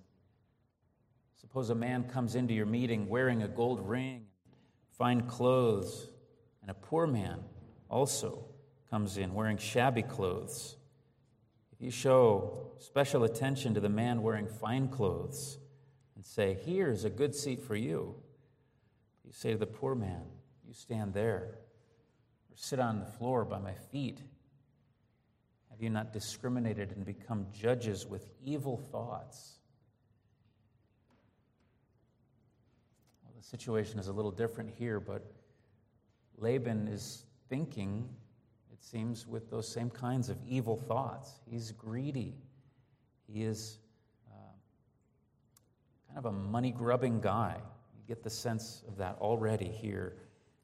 Suppose 1.35 1.69
a 1.69 1.75
man 1.75 2.03
comes 2.03 2.35
into 2.35 2.53
your 2.53 2.65
meeting 2.65 3.09
wearing 3.09 3.43
a 3.43 3.47
gold 3.47 3.88
ring, 3.88 4.25
fine 4.91 5.21
clothes, 5.21 6.07
and 6.61 6.71
a 6.71 6.73
poor 6.75 7.07
man 7.07 7.39
also 7.89 8.45
comes 8.89 9.17
in 9.17 9.33
wearing 9.33 9.57
shabby 9.57 10.03
clothes. 10.03 10.77
If 11.71 11.81
you 11.81 11.91
show 11.91 12.71
special 12.77 13.23
attention 13.23 13.73
to 13.73 13.79
the 13.79 13.89
man 13.89 14.21
wearing 14.21 14.47
fine 14.47 14.88
clothes 14.88 15.57
and 16.21 16.25
say, 16.27 16.55
Here's 16.67 17.03
a 17.03 17.09
good 17.09 17.33
seat 17.33 17.63
for 17.63 17.75
you, 17.75 18.13
you 19.25 19.31
say 19.31 19.53
to 19.53 19.57
the 19.57 19.65
poor 19.65 19.95
man, 19.95 20.21
You 20.67 20.71
stand 20.71 21.15
there, 21.15 21.57
or 22.47 22.55
sit 22.55 22.79
on 22.79 22.99
the 22.99 23.07
floor 23.07 23.43
by 23.43 23.57
my 23.57 23.73
feet. 23.91 24.19
Have 25.71 25.81
you 25.81 25.89
not 25.89 26.13
discriminated 26.13 26.91
and 26.91 27.03
become 27.03 27.47
judges 27.59 28.05
with 28.05 28.29
evil 28.45 28.77
thoughts? 28.77 29.53
Well, 33.23 33.33
the 33.35 33.43
situation 33.43 33.97
is 33.97 34.07
a 34.07 34.13
little 34.13 34.29
different 34.29 34.69
here, 34.77 34.99
but 34.99 35.25
Laban 36.37 36.87
is 36.87 37.25
thinking 37.49 38.07
it 38.71 38.83
seems, 38.83 39.25
with 39.25 39.49
those 39.49 39.67
same 39.67 39.89
kinds 39.89 40.29
of 40.29 40.37
evil 40.47 40.77
thoughts. 40.77 41.39
He's 41.49 41.71
greedy. 41.71 42.35
He 43.25 43.41
is 43.43 43.79
kind 46.13 46.25
of 46.25 46.33
a 46.33 46.37
money 46.37 46.71
grubbing 46.71 47.21
guy. 47.21 47.55
You 47.95 48.03
get 48.05 48.21
the 48.21 48.29
sense 48.29 48.83
of 48.87 48.97
that 48.97 49.15
already 49.21 49.69
here 49.69 50.17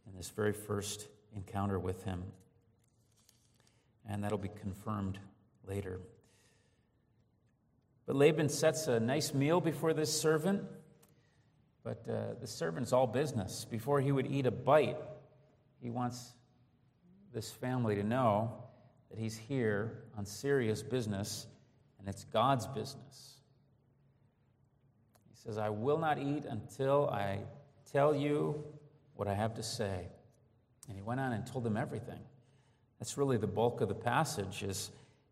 in 0.06 0.14
this 0.18 0.30
very 0.30 0.52
first 0.52 1.08
encounter 1.36 1.80
with 1.80 2.04
him. 2.04 2.24
And 4.10 4.22
that'll 4.24 4.38
be 4.38 4.52
confirmed 4.62 5.20
later. 5.66 6.02
But 8.06 8.18
Laban 8.18 8.50
sets 8.50 8.88
a 8.88 9.00
nice 9.00 9.34
meal 9.34 9.62
before 9.62 9.94
this 9.94 10.12
servant, 10.20 10.64
but 11.82 12.06
uh, 12.10 12.34
the 12.42 12.48
servant's 12.48 12.92
all 12.92 13.08
business. 13.08 13.64
Before 13.64 14.02
he 14.02 14.12
would 14.12 14.28
eat 14.28 14.46
a 14.46 14.52
bite, 14.52 14.98
he 15.82 15.90
wants 15.90 16.34
this 17.34 17.52
family 17.52 17.96
to 17.96 18.04
know 18.04 18.52
that 19.10 19.18
he's 19.18 19.38
here 19.38 20.04
on 20.18 20.26
serious 20.26 20.84
business 20.84 21.48
and 22.00 22.10
it's 22.10 22.26
God's 22.26 22.68
business. 22.68 23.37
Says, 25.48 25.58
I 25.58 25.70
will 25.70 25.98
not 25.98 26.20
eat 26.20 26.46
until 26.46 27.10
I 27.10 27.40
tell 27.92 28.14
you 28.14 28.64
what 29.16 29.28
I 29.28 29.34
have 29.34 29.56
to 29.56 29.64
say. 29.64 30.08
And 30.88 30.96
he 30.96 31.02
went 31.02 31.20
on 31.20 31.34
and 31.34 31.48
told 31.48 31.64
them 31.64 31.78
everything. 31.78 32.20
That's 33.00 33.18
really 33.18 33.38
the 33.38 33.48
bulk 33.48 33.82
of 33.82 33.88
the 33.88 33.96
passage 33.96 34.62
is 34.62 34.92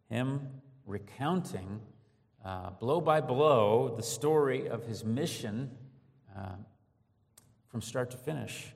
him 0.09 0.47
recounting 0.87 1.81
uh, 2.43 2.71
blow 2.71 2.99
by 3.01 3.21
blow 3.21 3.93
the 3.95 4.03
story 4.03 4.67
of 4.67 4.85
his 4.85 5.03
mission 5.03 5.69
uh, 6.35 6.55
from 7.67 7.81
start 7.81 8.09
to 8.11 8.17
finish 8.17 8.73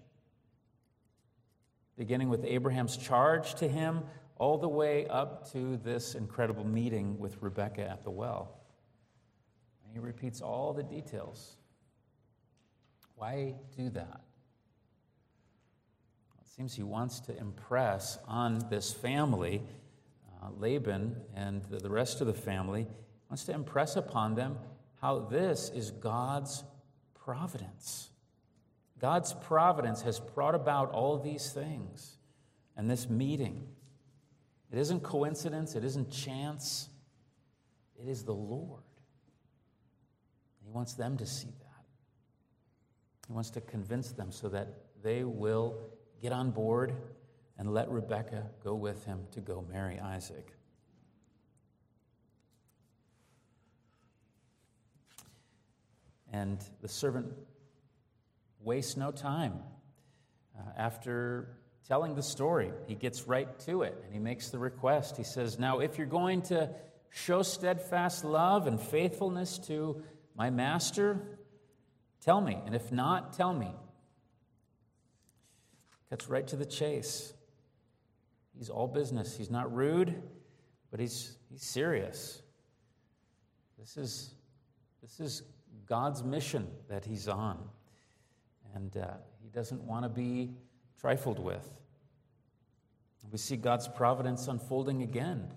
beginning 1.99 2.29
with 2.29 2.45
Abraham's 2.45 2.95
charge 2.95 3.55
to 3.55 3.67
him, 3.67 4.01
all 4.37 4.57
the 4.57 4.69
way 4.69 5.05
up 5.07 5.51
to 5.51 5.75
this 5.83 6.15
incredible 6.15 6.65
meeting 6.65 7.19
with 7.19 7.35
Rebekah 7.41 7.89
at 7.89 8.03
the 8.03 8.09
well. 8.09 8.58
And 9.89 9.95
he 9.95 9.99
repeats 9.99 10.39
all 10.39 10.71
the 10.71 10.83
details. 10.83 11.55
Why 13.15 13.55
do 13.75 13.89
that? 13.89 14.21
It 16.43 16.47
seems 16.55 16.75
he 16.75 16.83
wants 16.83 17.19
to 17.21 17.35
impress 17.35 18.19
on 18.27 18.59
this 18.69 18.93
family, 18.93 19.63
uh, 20.43 20.49
Laban 20.59 21.15
and 21.35 21.63
the, 21.71 21.79
the 21.79 21.89
rest 21.89 22.21
of 22.21 22.27
the 22.27 22.35
family, 22.35 22.85
wants 23.31 23.45
to 23.45 23.51
impress 23.51 23.95
upon 23.95 24.35
them 24.35 24.59
how 25.01 25.21
this 25.21 25.71
is 25.73 25.89
God's 25.89 26.63
providence. 27.15 28.11
God's 28.99 29.33
providence 29.33 30.03
has 30.03 30.19
brought 30.19 30.53
about 30.53 30.91
all 30.91 31.17
these 31.17 31.51
things 31.51 32.17
and 32.77 32.87
this 32.87 33.09
meeting. 33.09 33.67
It 34.71 34.77
isn't 34.77 35.01
coincidence, 35.01 35.75
it 35.75 35.83
isn't 35.83 36.11
chance, 36.11 36.89
it 37.99 38.07
is 38.07 38.23
the 38.23 38.35
Lord. 38.35 38.83
He 40.69 40.75
wants 40.75 40.93
them 40.93 41.17
to 41.17 41.25
see 41.25 41.47
that. 41.47 41.85
He 43.27 43.33
wants 43.33 43.49
to 43.51 43.61
convince 43.61 44.11
them 44.11 44.31
so 44.31 44.49
that 44.49 44.67
they 45.01 45.23
will 45.23 45.79
get 46.21 46.31
on 46.31 46.51
board 46.51 46.93
and 47.57 47.73
let 47.73 47.89
Rebekah 47.89 48.51
go 48.63 48.75
with 48.75 49.03
him 49.03 49.21
to 49.31 49.41
go 49.41 49.65
marry 49.67 49.99
Isaac. 49.99 50.53
And 56.31 56.63
the 56.83 56.87
servant 56.87 57.33
wastes 58.59 58.95
no 58.95 59.09
time. 59.09 59.61
Uh, 60.55 60.69
after 60.77 61.49
telling 61.87 62.13
the 62.13 62.21
story, 62.21 62.71
he 62.85 62.93
gets 62.93 63.23
right 63.27 63.57
to 63.61 63.81
it 63.81 63.99
and 64.05 64.13
he 64.13 64.19
makes 64.19 64.49
the 64.49 64.59
request. 64.59 65.17
He 65.17 65.23
says, 65.23 65.57
Now, 65.57 65.79
if 65.79 65.97
you're 65.97 66.05
going 66.05 66.43
to 66.43 66.69
show 67.09 67.41
steadfast 67.41 68.23
love 68.23 68.67
and 68.67 68.79
faithfulness 68.79 69.57
to 69.65 70.03
my 70.39 70.49
master, 70.49 71.19
tell 72.21 72.39
me. 72.39 72.57
And 72.65 72.73
if 72.73 72.93
not, 72.93 73.33
tell 73.33 73.53
me. 73.53 73.75
Cuts 76.09 76.29
right 76.29 76.47
to 76.47 76.55
the 76.55 76.65
chase. 76.65 77.33
he's 78.57 78.69
all 78.69 78.87
business. 78.87 79.37
He's 79.37 79.51
not 79.51 79.71
rude, 79.75 80.23
but 80.91 81.01
he's, 81.01 81.35
he's 81.51 81.61
serious. 81.61 82.41
This 83.77 83.97
is, 83.97 84.33
this 85.01 85.19
is 85.19 85.43
God's 85.85 86.23
mission 86.23 86.67
that 86.87 87.03
he's 87.03 87.27
on. 87.27 87.59
And 88.75 88.95
uh, 88.95 89.07
he 89.43 89.49
doesn't 89.49 89.83
want 89.83 90.03
to 90.03 90.09
be 90.09 90.51
trifled 91.01 91.39
with. 91.39 91.67
We 93.29 93.37
see 93.37 93.57
God's 93.57 93.89
providence 93.89 94.47
unfolding 94.47 95.03
again. 95.03 95.51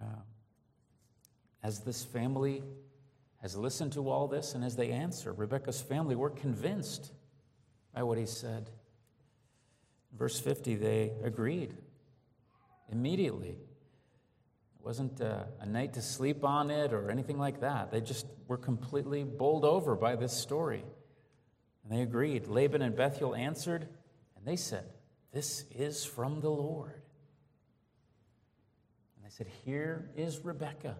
Uh, 0.00 0.06
as 1.64 1.80
this 1.80 2.04
family 2.04 2.62
has 3.42 3.56
listened 3.56 3.92
to 3.92 4.08
all 4.08 4.28
this 4.28 4.54
and 4.54 4.64
as 4.64 4.76
they 4.76 4.90
answer, 4.90 5.32
Rebecca's 5.32 5.80
family 5.80 6.14
were 6.14 6.30
convinced 6.30 7.12
by 7.92 8.04
what 8.04 8.16
he 8.16 8.24
said. 8.24 8.70
Verse 10.16 10.38
50, 10.38 10.76
they 10.76 11.12
agreed 11.24 11.74
immediately. 12.90 13.48
It 13.48 14.84
wasn't 14.84 15.20
a, 15.20 15.46
a, 15.60 15.66
night 15.66 15.94
to 15.94 16.02
sleep 16.02 16.44
on 16.44 16.70
it 16.70 16.92
or 16.92 17.10
anything 17.10 17.38
like 17.38 17.60
that. 17.60 17.90
They 17.90 18.00
just 18.00 18.26
were 18.46 18.58
completely 18.58 19.24
bowled 19.24 19.64
over 19.64 19.96
by 19.96 20.16
this 20.16 20.32
story. 20.32 20.84
And 21.82 21.92
they 21.92 22.02
agreed. 22.02 22.46
Laban 22.46 22.82
and 22.82 22.94
Bethuel 22.94 23.34
answered, 23.34 23.88
and 24.36 24.46
they 24.46 24.56
said, 24.56 24.84
This 25.32 25.64
is 25.74 26.04
from 26.04 26.40
the 26.40 26.50
Lord. 26.50 27.02
And 29.16 29.24
they 29.24 29.30
said, 29.30 29.48
Here 29.64 30.10
is 30.16 30.44
Rebekah. 30.44 30.96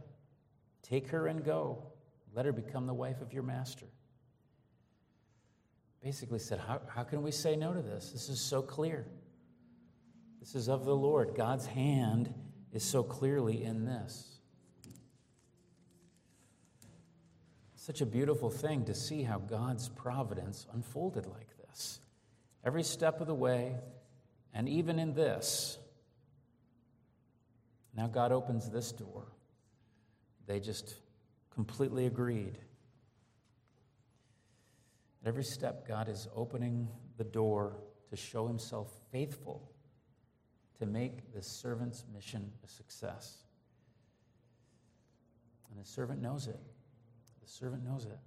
Take 0.83 1.09
her 1.09 1.27
and 1.27 1.45
go. 1.45 1.92
Let 2.35 2.47
her 2.47 2.53
become 2.53 2.87
the 2.87 2.95
wife 2.95 3.21
of 3.21 3.33
your 3.33 3.43
master. 3.43 3.87
Basically 6.03 6.39
said, 6.39 6.59
How, 6.59 6.81
how 6.89 7.05
can 7.05 7.23
we 7.23 7.31
say 7.31 7.57
no 7.57 7.73
to 7.73 7.83
this? 7.83 8.11
This 8.11 8.29
is 8.29 8.41
so 8.41 8.63
clear. 8.63 9.07
This 10.41 10.55
is 10.55 10.69
of 10.69 10.85
the 10.85 10.97
Lord. 10.97 11.35
God's 11.37 11.67
hand 11.67 12.33
is 12.73 12.83
so 12.83 13.03
clearly 13.03 13.63
in 13.63 13.85
this. 13.85 14.29
Such 17.77 18.01
a 18.01 18.07
beautiful 18.07 18.51
thing 18.51 18.85
to 18.87 18.95
see 18.95 19.23
how 19.23 19.39
God's 19.39 19.89
providence 19.89 20.67
unfolded 20.73 21.27
like 21.27 21.49
this. 21.59 22.01
Every 22.65 22.83
step 22.83 23.21
of 23.21 23.27
the 23.27 23.35
way, 23.35 23.77
and 24.55 24.69
even 24.69 24.99
in 24.99 25.15
this. 25.15 25.79
Now 27.95 28.07
God 28.07 28.33
opens 28.33 28.71
this 28.71 28.93
door. 28.93 29.27
They 30.47 30.61
just 30.61 30.95
completely 31.55 32.07
agreed. 32.07 32.59
At 35.23 35.29
every 35.29 35.45
step, 35.45 35.87
God 35.87 36.09
is 36.09 36.29
opening 36.35 36.89
the 37.17 37.25
door 37.25 37.77
to 38.11 38.17
show 38.17 38.47
himself 38.49 38.91
faithful 39.11 39.71
to 40.79 40.87
make 40.87 41.33
the 41.33 41.43
servant's 41.43 42.05
mission 42.13 42.51
a 42.65 42.69
success. 42.69 43.45
And 45.71 45.81
the 45.81 45.89
servant 45.89 46.21
knows 46.21 46.49
it. 46.49 46.59
The 47.43 47.49
servant 47.49 47.85
knows 47.85 48.05
it. 48.05 48.19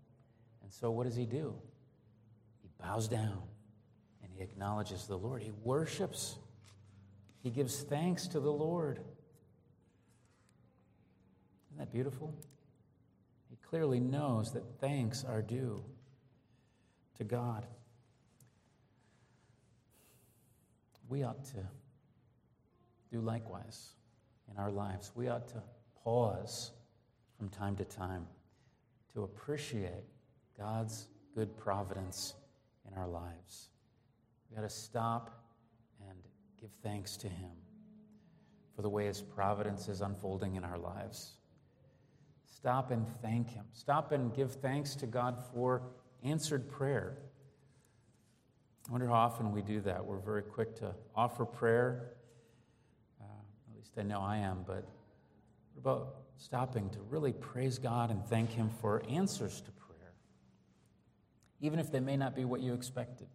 And 0.63 0.71
so 0.71 0.89
what 0.89 1.05
does 1.05 1.15
he 1.15 1.25
do? 1.25 1.53
He 2.61 2.69
bows 2.81 3.07
down 3.07 3.41
and 4.23 4.31
he 4.33 4.41
acknowledges 4.41 5.05
the 5.05 5.17
Lord. 5.17 5.43
He 5.43 5.51
worships. 5.63 6.37
He 7.43 7.49
gives 7.49 7.83
thanks 7.83 8.27
to 8.29 8.39
the 8.39 8.51
Lord. 8.51 8.99
Isn't 11.67 11.77
that 11.77 11.91
beautiful? 11.91 12.33
Clearly 13.75 13.99
knows 13.99 14.53
that 14.53 14.63
thanks 14.79 15.25
are 15.25 15.41
due 15.41 15.83
to 17.17 17.25
God. 17.25 17.65
We 21.09 21.23
ought 21.23 21.43
to 21.47 21.67
do 23.11 23.19
likewise 23.19 23.89
in 24.49 24.57
our 24.57 24.71
lives. 24.71 25.11
We 25.13 25.27
ought 25.27 25.49
to 25.49 25.61
pause 26.01 26.71
from 27.37 27.49
time 27.49 27.75
to 27.75 27.83
time 27.83 28.25
to 29.13 29.23
appreciate 29.23 30.05
God's 30.57 31.07
good 31.35 31.57
providence 31.57 32.33
in 32.89 32.97
our 32.97 33.09
lives. 33.09 33.71
We 34.49 34.55
got 34.55 34.61
to 34.61 34.73
stop 34.73 35.37
and 36.07 36.17
give 36.61 36.69
thanks 36.81 37.17
to 37.17 37.27
Him 37.27 37.51
for 38.73 38.83
the 38.83 38.89
way 38.89 39.07
His 39.07 39.21
providence 39.21 39.89
is 39.89 39.99
unfolding 39.99 40.55
in 40.55 40.63
our 40.63 40.77
lives. 40.77 41.33
Stop 42.65 42.89
and 42.89 43.07
thank 43.21 43.51
Him. 43.51 43.63
Stop 43.73 44.11
and 44.11 44.33
give 44.33 44.53
thanks 44.53 44.95
to 44.95 45.05
God 45.05 45.37
for 45.53 45.83
answered 46.23 46.67
prayer. 46.67 47.15
I 48.89 48.91
wonder 48.91 49.05
how 49.05 49.13
often 49.13 49.51
we 49.51 49.61
do 49.61 49.81
that. 49.81 50.03
We're 50.03 50.17
very 50.17 50.41
quick 50.41 50.75
to 50.77 50.95
offer 51.15 51.45
prayer. 51.45 52.13
Uh, 53.21 53.25
at 53.69 53.77
least 53.77 53.91
I 53.99 54.01
know 54.01 54.19
I 54.19 54.37
am, 54.37 54.63
but 54.65 54.83
what 55.75 55.77
about 55.77 56.15
stopping 56.37 56.89
to 56.89 56.99
really 57.01 57.33
praise 57.33 57.77
God 57.77 58.09
and 58.09 58.25
thank 58.25 58.49
Him 58.49 58.71
for 58.81 59.03
answers 59.07 59.61
to 59.61 59.71
prayer. 59.71 60.13
Even 61.61 61.77
if 61.77 61.91
they 61.91 61.99
may 61.99 62.17
not 62.17 62.35
be 62.35 62.45
what 62.45 62.61
you 62.61 62.73
expected, 62.73 63.27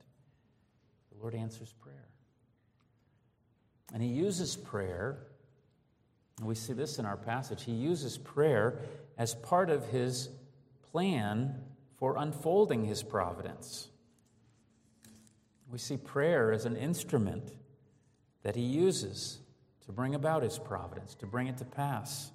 the 1.12 1.18
Lord 1.20 1.36
answers 1.36 1.72
prayer. 1.72 2.08
And 3.94 4.02
He 4.02 4.08
uses 4.08 4.56
prayer, 4.56 5.18
and 6.38 6.48
we 6.48 6.56
see 6.56 6.72
this 6.72 6.98
in 6.98 7.06
our 7.06 7.16
passage, 7.16 7.62
He 7.62 7.70
uses 7.70 8.18
prayer 8.18 8.80
as 9.20 9.34
part 9.34 9.68
of 9.68 9.86
His 9.90 10.30
plan 10.90 11.54
for 11.98 12.16
unfolding 12.16 12.86
His 12.86 13.02
providence. 13.02 13.90
We 15.70 15.76
see 15.76 15.98
prayer 15.98 16.52
as 16.52 16.64
an 16.64 16.74
instrument 16.74 17.52
that 18.42 18.56
He 18.56 18.62
uses 18.62 19.38
to 19.84 19.92
bring 19.92 20.14
about 20.14 20.42
His 20.42 20.58
providence, 20.58 21.14
to 21.16 21.26
bring 21.26 21.48
it 21.48 21.58
to 21.58 21.66
pass. 21.66 22.30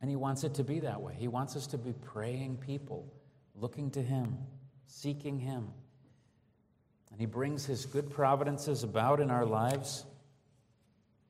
And 0.00 0.08
He 0.08 0.14
wants 0.14 0.44
it 0.44 0.54
to 0.54 0.62
be 0.62 0.78
that 0.78 1.00
way. 1.02 1.16
He 1.18 1.26
wants 1.26 1.56
us 1.56 1.66
to 1.66 1.76
be 1.76 1.92
praying 1.92 2.58
people, 2.58 3.12
looking 3.56 3.90
to 3.90 4.00
Him, 4.00 4.38
seeking 4.86 5.40
Him. 5.40 5.66
And 7.10 7.18
He 7.18 7.26
brings 7.26 7.66
His 7.66 7.84
good 7.84 8.10
providences 8.10 8.84
about 8.84 9.18
in 9.18 9.32
our 9.32 9.44
lives, 9.44 10.04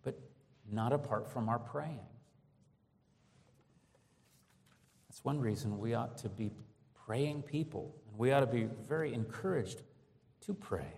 but 0.03 0.19
not 0.71 0.93
apart 0.93 1.33
from 1.33 1.49
our 1.49 1.59
praying. 1.59 2.01
That's 5.19 5.25
one 5.25 5.41
reason 5.41 5.81
we 5.81 5.95
ought 5.95 6.17
to 6.19 6.29
be 6.29 6.53
praying 7.05 7.43
people, 7.43 7.93
and 8.09 8.17
we 8.17 8.31
ought 8.31 8.39
to 8.39 8.47
be 8.47 8.69
very 8.87 9.13
encouraged 9.13 9.83
to 10.43 10.55
pray. 10.55 10.93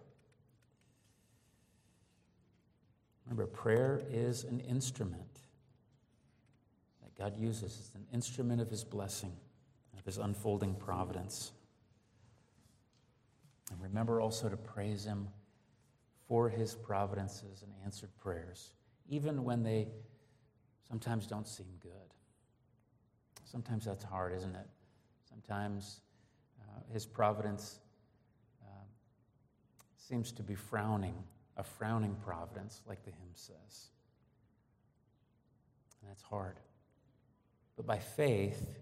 Remember, 3.25 3.47
prayer 3.47 4.03
is 4.11 4.45
an 4.45 4.61
instrument 4.61 5.41
that 7.03 7.17
God 7.17 7.39
uses 7.39 7.79
as 7.81 7.95
an 7.95 8.05
instrument 8.13 8.61
of 8.61 8.69
his 8.69 8.85
blessing, 8.85 9.33
of 9.99 10.05
his 10.05 10.19
unfolding 10.19 10.75
providence. 10.75 11.53
And 13.73 13.81
remember 13.81 14.21
also 14.21 14.51
to 14.51 14.57
praise 14.59 15.03
him 15.03 15.29
for 16.29 16.51
his 16.51 16.75
providences 16.75 17.63
and 17.63 17.73
answered 17.87 18.11
prayers, 18.19 18.75
even 19.09 19.45
when 19.45 19.63
they 19.63 19.89
sometimes 20.87 21.27
don't 21.27 21.49
seem 21.49 21.69
good. 21.83 22.10
Sometimes 23.51 23.85
that's 23.85 24.05
hard, 24.05 24.33
isn't 24.33 24.55
it? 24.55 24.67
Sometimes 25.29 26.01
uh, 26.61 26.81
his 26.93 27.05
providence 27.05 27.81
uh, 28.63 28.85
seems 29.97 30.31
to 30.33 30.43
be 30.43 30.55
frowning, 30.55 31.15
a 31.57 31.65
frowning 31.65 32.15
providence, 32.25 32.83
like 32.87 33.03
the 33.05 33.11
hymn 33.11 33.31
says. 33.35 33.91
And 36.01 36.11
that's 36.11 36.23
hard. 36.23 36.59
But 37.77 37.87
by 37.87 37.99
faith, 37.99 38.79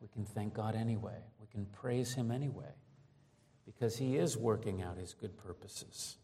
we 0.00 0.08
can 0.08 0.24
thank 0.24 0.54
God 0.54 0.74
anyway. 0.74 1.18
We 1.40 1.46
can 1.48 1.66
praise 1.66 2.14
Him 2.14 2.30
anyway 2.30 2.72
because 3.66 3.96
He 3.98 4.16
is 4.16 4.36
working 4.36 4.80
out 4.80 4.96
His 4.96 5.12
good 5.12 5.36
purposes. 5.36 6.16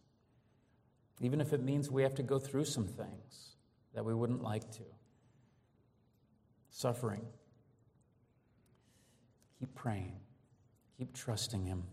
Even 1.21 1.41
if 1.41 1.53
it 1.53 1.63
means 1.63 1.91
we 1.91 2.03
have 2.03 2.15
to 2.15 2.23
go 2.23 2.39
through 2.39 2.65
some 2.65 2.87
things 2.87 3.57
that 3.95 4.05
we 4.05 4.15
wouldn't 4.15 4.43
like 4.43 4.71
to. 4.73 4.85
Suffering. 6.71 7.25
Keep 9.65 9.75
praying. 9.77 10.13
Keep 10.99 11.15
trusting 11.15 11.65
Him. 11.65 11.85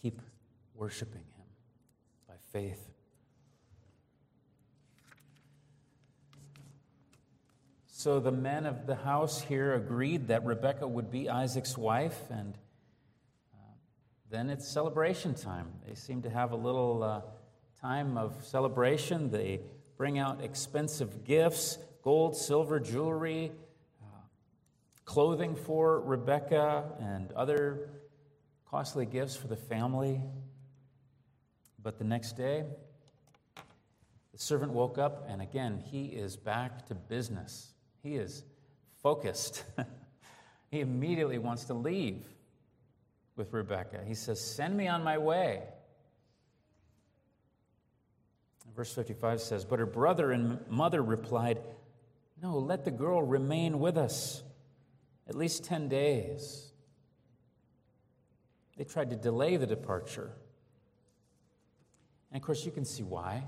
Keep 0.00 0.20
worshiping 0.74 1.22
Him 1.36 1.46
by 2.26 2.34
faith 2.52 2.88
So 8.02 8.18
the 8.18 8.32
men 8.32 8.66
of 8.66 8.88
the 8.88 8.96
house 8.96 9.40
here 9.40 9.74
agreed 9.74 10.26
that 10.26 10.44
Rebekah 10.44 10.88
would 10.88 11.12
be 11.12 11.28
Isaac's 11.28 11.78
wife, 11.78 12.18
and 12.30 12.58
uh, 13.54 13.58
then 14.28 14.50
it's 14.50 14.66
celebration 14.66 15.36
time. 15.36 15.68
They 15.86 15.94
seem 15.94 16.22
to 16.22 16.30
have 16.30 16.50
a 16.50 16.56
little 16.56 17.04
uh, 17.04 17.20
time 17.80 18.18
of 18.18 18.34
celebration. 18.42 19.30
They 19.30 19.60
bring 19.96 20.18
out 20.18 20.42
expensive 20.42 21.22
gifts 21.22 21.78
gold, 22.02 22.36
silver, 22.36 22.80
jewelry, 22.80 23.52
clothing 25.04 25.56
for 25.56 26.00
Rebecca 26.00 26.84
and 27.00 27.32
other 27.32 27.90
costly 28.70 29.06
gifts 29.06 29.36
for 29.36 29.48
the 29.48 29.56
family. 29.56 30.20
But 31.82 31.98
the 31.98 32.04
next 32.04 32.36
day, 32.36 32.64
The 34.32 34.38
servant 34.38 34.72
woke 34.72 34.96
up, 34.96 35.26
and 35.28 35.42
again, 35.42 35.78
he 35.78 36.06
is 36.06 36.36
back 36.36 36.86
to 36.86 36.94
business. 36.94 37.74
He 38.02 38.16
is 38.16 38.42
focused. 39.02 39.62
he 40.70 40.80
immediately 40.80 41.36
wants 41.38 41.64
to 41.64 41.74
leave 41.74 42.24
with 43.36 43.52
Rebecca. 43.52 44.00
He 44.06 44.14
says, 44.14 44.40
Send 44.40 44.74
me 44.74 44.88
on 44.88 45.04
my 45.04 45.18
way. 45.18 45.64
Verse 48.74 48.94
55 48.94 49.42
says, 49.42 49.64
But 49.66 49.80
her 49.80 49.86
brother 49.86 50.32
and 50.32 50.66
mother 50.70 51.02
replied, 51.02 51.60
No, 52.42 52.56
let 52.56 52.86
the 52.86 52.90
girl 52.90 53.22
remain 53.22 53.80
with 53.80 53.98
us 53.98 54.42
at 55.28 55.34
least 55.34 55.64
10 55.64 55.88
days. 55.88 56.72
They 58.76 58.84
tried 58.84 59.10
to 59.10 59.16
delay 59.16 59.56
the 59.56 59.66
departure. 59.66 60.32
And 62.30 62.40
of 62.40 62.46
course, 62.46 62.64
you 62.64 62.72
can 62.72 62.84
see 62.84 63.02
why. 63.02 63.44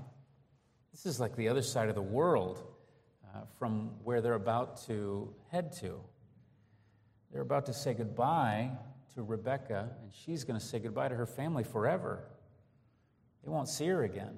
This 0.91 1.05
is 1.05 1.19
like 1.19 1.35
the 1.35 1.49
other 1.49 1.61
side 1.61 1.89
of 1.89 1.95
the 1.95 2.01
world 2.01 2.63
uh, 3.25 3.41
from 3.59 3.91
where 4.03 4.21
they're 4.21 4.33
about 4.33 4.85
to 4.87 5.33
head 5.51 5.73
to. 5.79 5.99
They're 7.31 7.41
about 7.41 7.65
to 7.65 7.73
say 7.73 7.93
goodbye 7.93 8.71
to 9.15 9.23
Rebecca, 9.23 9.89
and 10.01 10.11
she's 10.13 10.43
going 10.43 10.59
to 10.59 10.65
say 10.65 10.79
goodbye 10.79 11.09
to 11.09 11.15
her 11.15 11.25
family 11.25 11.63
forever. 11.63 12.23
They 13.43 13.49
won't 13.49 13.67
see 13.67 13.87
her 13.87 14.03
again. 14.03 14.37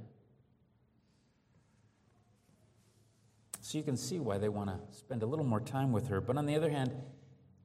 So 3.62 3.78
you 3.78 3.84
can 3.84 3.98
see 3.98 4.20
why 4.20 4.38
they 4.38 4.50
want 4.50 4.70
to 4.70 4.98
spend 4.98 5.24
a 5.24 5.26
little 5.26 5.46
more 5.46 5.60
time 5.60 5.92
with 5.92 6.08
her. 6.08 6.22
But 6.22 6.38
on 6.38 6.46
the 6.46 6.56
other 6.56 6.70
hand, 6.70 6.92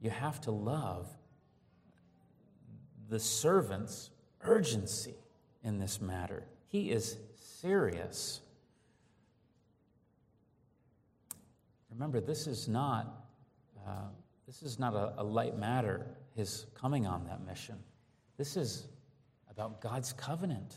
you 0.02 0.10
have 0.10 0.40
to 0.42 0.50
love 0.50 1.08
the 3.08 3.20
servant's 3.20 4.10
urgency 4.42 5.14
in 5.62 5.78
this 5.78 6.00
matter. 6.00 6.44
He 6.66 6.90
is 6.90 7.16
serious. 7.36 8.40
Remember, 11.92 12.20
this 12.20 12.48
is 12.48 12.68
not, 12.68 13.26
uh, 13.86 14.08
this 14.46 14.62
is 14.62 14.80
not 14.80 14.94
a, 14.94 15.14
a 15.18 15.22
light 15.22 15.56
matter, 15.56 16.04
his 16.34 16.66
coming 16.74 17.06
on 17.06 17.24
that 17.26 17.46
mission. 17.46 17.76
This 18.38 18.56
is 18.56 18.88
about 19.50 19.80
God's 19.80 20.12
covenant. 20.12 20.74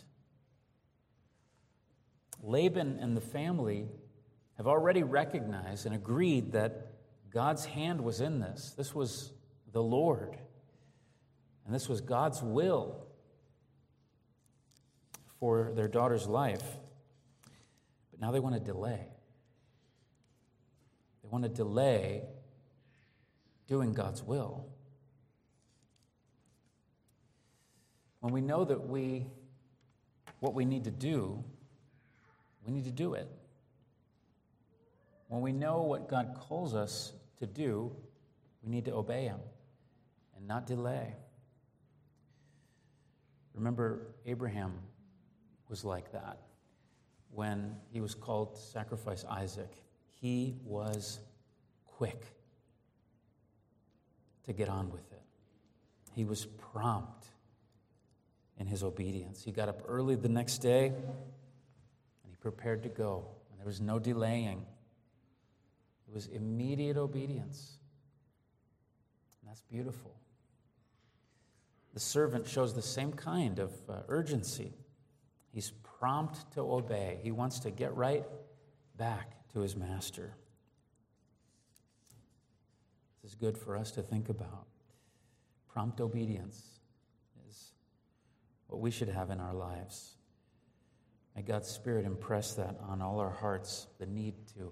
Laban 2.43 2.99
and 2.99 3.17
the 3.17 3.21
family 3.21 3.87
have 4.57 4.67
already 4.67 5.01
recognized 5.01 5.87
and 5.87 5.95
agreed 5.95 6.51
that 6.51 6.94
God's 7.35 7.65
hand 7.65 7.99
was 7.99 8.21
in 8.21 8.39
this. 8.39 8.73
This 8.77 8.95
was 8.95 9.33
the 9.73 9.83
Lord. 9.83 10.37
And 11.65 11.75
this 11.75 11.89
was 11.89 11.99
God's 11.99 12.41
will 12.41 13.05
for 15.41 15.73
their 15.75 15.89
daughter's 15.89 16.27
life. 16.27 16.63
But 18.09 18.21
now 18.21 18.31
they 18.31 18.39
want 18.39 18.55
to 18.55 18.61
delay. 18.61 19.01
They 21.21 21.29
want 21.29 21.43
to 21.43 21.49
delay 21.49 22.23
doing 23.67 23.91
God's 23.91 24.23
will. 24.23 24.67
When 28.21 28.31
we 28.31 28.39
know 28.39 28.63
that 28.63 28.87
we 28.87 29.25
what 30.39 30.53
we 30.53 30.63
need 30.63 30.85
to 30.85 30.91
do, 30.91 31.43
we 32.65 32.71
need 32.71 32.85
to 32.85 32.91
do 32.91 33.13
it. 33.13 33.27
When 35.27 35.41
we 35.41 35.51
know 35.51 35.81
what 35.81 36.07
God 36.07 36.37
calls 36.39 36.73
us 36.73 37.11
to 37.45 37.53
do, 37.53 37.91
we 38.63 38.69
need 38.69 38.85
to 38.85 38.93
obey 38.93 39.25
Him 39.25 39.39
and 40.35 40.47
not 40.47 40.65
delay. 40.65 41.15
Remember, 43.53 44.07
Abraham 44.25 44.73
was 45.69 45.85
like 45.85 46.11
that 46.11 46.39
when 47.31 47.75
he 47.91 48.01
was 48.01 48.15
called 48.15 48.55
to 48.55 48.61
sacrifice 48.61 49.25
Isaac. 49.29 49.71
He 50.21 50.55
was 50.63 51.19
quick 51.85 52.25
to 54.45 54.53
get 54.53 54.69
on 54.69 54.91
with 54.91 55.11
it, 55.11 55.21
he 56.13 56.23
was 56.23 56.45
prompt 56.45 57.27
in 58.57 58.67
his 58.67 58.83
obedience. 58.83 59.43
He 59.43 59.51
got 59.51 59.69
up 59.69 59.81
early 59.87 60.15
the 60.15 60.29
next 60.29 60.59
day 60.59 60.87
and 60.87 62.29
he 62.29 62.35
prepared 62.39 62.83
to 62.83 62.89
go, 62.89 63.25
and 63.49 63.59
there 63.59 63.65
was 63.65 63.81
no 63.81 63.99
delaying. 63.99 64.65
Was 66.15 66.27
immediate 66.27 66.95
obedience. 66.95 67.77
And 69.41 69.49
that's 69.49 69.63
beautiful. 69.63 70.15
The 71.93 71.99
servant 71.99 72.47
shows 72.47 72.73
the 72.73 72.81
same 72.81 73.11
kind 73.11 73.59
of 73.59 73.73
uh, 73.89 73.99
urgency. 74.07 74.71
He's 75.51 75.73
prompt 75.99 76.53
to 76.53 76.61
obey, 76.61 77.19
he 77.21 77.31
wants 77.31 77.59
to 77.59 77.71
get 77.71 77.93
right 77.95 78.23
back 78.97 79.33
to 79.51 79.59
his 79.59 79.75
master. 79.75 80.33
This 83.21 83.31
is 83.31 83.35
good 83.35 83.57
for 83.57 83.75
us 83.75 83.91
to 83.91 84.01
think 84.01 84.29
about. 84.29 84.67
Prompt 85.67 85.99
obedience 85.99 86.79
is 87.49 87.73
what 88.67 88.79
we 88.79 88.89
should 88.89 89.09
have 89.09 89.31
in 89.31 89.41
our 89.41 89.53
lives. 89.53 90.15
May 91.35 91.41
God's 91.41 91.67
Spirit 91.67 92.05
impress 92.05 92.53
that 92.53 92.77
on 92.87 93.01
all 93.01 93.19
our 93.19 93.31
hearts 93.31 93.87
the 93.99 94.05
need 94.05 94.35
to 94.57 94.71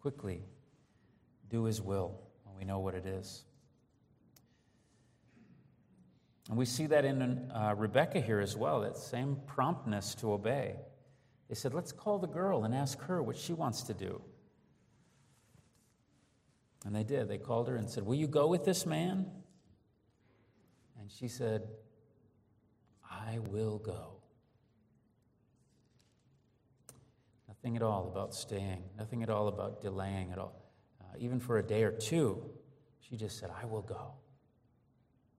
quickly 0.00 0.42
do 1.52 1.64
His 1.64 1.82
will 1.82 2.18
when 2.44 2.56
we 2.56 2.64
know 2.64 2.80
what 2.80 2.94
it 2.94 3.04
is. 3.06 3.44
And 6.48 6.56
we 6.58 6.64
see 6.64 6.86
that 6.86 7.04
in 7.04 7.22
uh, 7.52 7.74
Rebecca 7.76 8.20
here 8.20 8.40
as 8.40 8.56
well, 8.56 8.80
that 8.80 8.96
same 8.96 9.36
promptness 9.46 10.14
to 10.16 10.32
obey. 10.32 10.76
They 11.48 11.54
said, 11.54 11.74
Let's 11.74 11.92
call 11.92 12.18
the 12.18 12.26
girl 12.26 12.64
and 12.64 12.74
ask 12.74 12.98
her 13.02 13.22
what 13.22 13.36
she 13.36 13.52
wants 13.52 13.82
to 13.82 13.94
do. 13.94 14.20
And 16.84 16.96
they 16.96 17.04
did. 17.04 17.28
They 17.28 17.38
called 17.38 17.68
her 17.68 17.76
and 17.76 17.88
said, 17.88 18.04
Will 18.04 18.16
you 18.16 18.26
go 18.26 18.48
with 18.48 18.64
this 18.64 18.86
man? 18.86 19.26
And 20.98 21.10
she 21.10 21.28
said, 21.28 21.68
I 23.08 23.38
will 23.38 23.78
go. 23.78 24.14
Nothing 27.46 27.76
at 27.76 27.82
all 27.82 28.08
about 28.10 28.34
staying, 28.34 28.82
nothing 28.98 29.22
at 29.22 29.28
all 29.28 29.48
about 29.48 29.82
delaying 29.82 30.32
at 30.32 30.38
all. 30.38 30.61
Uh, 31.12 31.16
even 31.18 31.38
for 31.38 31.58
a 31.58 31.62
day 31.62 31.82
or 31.82 31.92
two, 31.92 32.42
she 33.00 33.16
just 33.16 33.38
said, 33.38 33.50
I 33.60 33.64
will 33.66 33.82
go. 33.82 34.12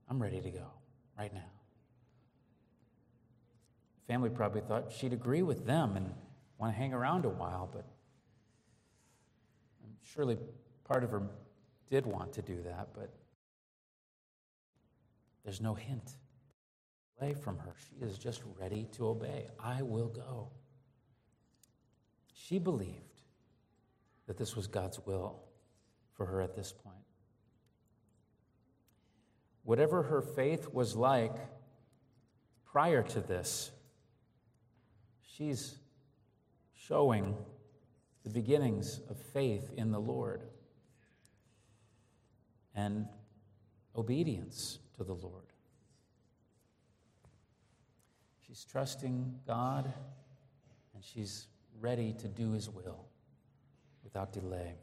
I'm 0.10 0.22
ready 0.22 0.42
to 0.42 0.50
go 0.50 0.68
right 1.18 1.34
now. 1.34 1.42
Family 4.08 4.30
probably 4.30 4.62
thought 4.62 4.92
she'd 4.92 5.14
agree 5.14 5.42
with 5.42 5.66
them 5.66 5.96
and 5.96 6.14
want 6.58 6.74
to 6.74 6.78
hang 6.78 6.94
around 6.94 7.26
a 7.26 7.30
while, 7.30 7.70
but 7.72 7.86
surely 10.04 10.38
part 10.84 11.04
of 11.04 11.12
her 11.12 11.24
did 11.90 12.06
want 12.06 12.34
to 12.34 12.42
do 12.42 12.62
that, 12.64 12.90
but 12.94 13.14
there's 15.44 15.62
no 15.62 15.74
hint 15.74 16.16
away 17.20 17.34
from 17.34 17.58
her. 17.60 17.74
She 17.78 18.04
is 18.04 18.18
just 18.18 18.42
ready 18.60 18.88
to 18.94 19.08
obey. 19.08 19.48
I 19.60 19.82
will 19.82 20.10
go. 20.10 20.50
She 22.34 22.60
believed 22.60 23.14
that 24.28 24.38
this 24.38 24.56
was 24.56 24.68
God's 24.68 25.00
will 25.06 25.44
for 26.16 26.26
her 26.26 26.42
at 26.42 26.56
this 26.56 26.72
point. 26.72 26.96
Whatever 29.64 30.04
her 30.04 30.22
faith 30.22 30.74
was 30.74 30.96
like 30.96 31.36
prior 32.66 33.02
to 33.04 33.22
this, 33.22 33.72
she's 35.22 35.78
showing 36.74 37.36
the 38.24 38.30
beginnings 38.30 39.00
of 39.10 39.18
faith 39.18 39.72
in 39.78 39.92
the 39.92 40.00
Lord 40.00 40.42
and 42.76 43.08
obedience 43.96 44.80
to 44.98 45.04
the 45.04 45.14
Lord. 45.14 45.46
She's 48.46 48.66
trusting 48.66 49.40
God 49.48 49.92
and 50.94 51.04
she's 51.04 51.48
ready 51.80 52.14
to 52.14 52.28
do 52.28 52.52
His 52.52 52.70
will 52.70 53.06
without 54.04 54.34
delay. 54.34 54.76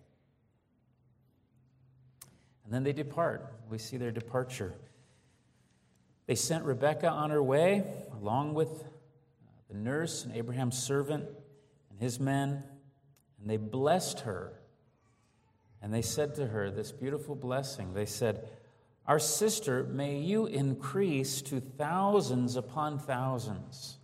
And 2.71 2.75
then 2.77 2.85
they 2.85 2.93
depart. 2.93 3.53
We 3.69 3.79
see 3.79 3.97
their 3.97 4.13
departure. 4.13 4.75
They 6.27 6.37
sent 6.37 6.65
Rebekah 6.65 7.09
on 7.09 7.31
her 7.31 7.43
way, 7.43 7.83
along 8.13 8.55
with 8.55 8.69
uh, 8.69 8.85
the 9.69 9.77
nurse 9.77 10.25
and 10.25 10.33
Abraham's 10.37 10.81
servant 10.81 11.25
and 11.91 12.01
his 12.01 12.21
men, 12.21 12.63
and 13.41 13.51
they 13.51 13.57
blessed 13.57 14.21
her. 14.21 14.53
And 15.83 15.93
they 15.93 16.01
said 16.01 16.37
to 16.37 16.47
her 16.47 16.71
this 16.71 16.93
beautiful 16.93 17.35
blessing. 17.35 17.93
They 17.93 18.07
said, 18.07 18.49
Our 19.05 19.19
sister, 19.19 19.83
may 19.83 20.21
you 20.21 20.47
increase 20.47 21.43
to 21.43 21.59
thousands 21.59 22.55
upon 22.55 23.01
thousands, 23.01 23.99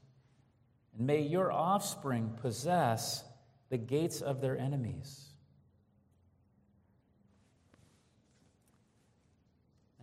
and 0.98 1.07
may 1.07 1.20
your 1.20 1.52
offspring 1.52 2.37
possess 2.42 3.22
the 3.68 3.79
gates 3.79 4.20
of 4.20 4.40
their 4.40 4.59
enemies. 4.59 5.26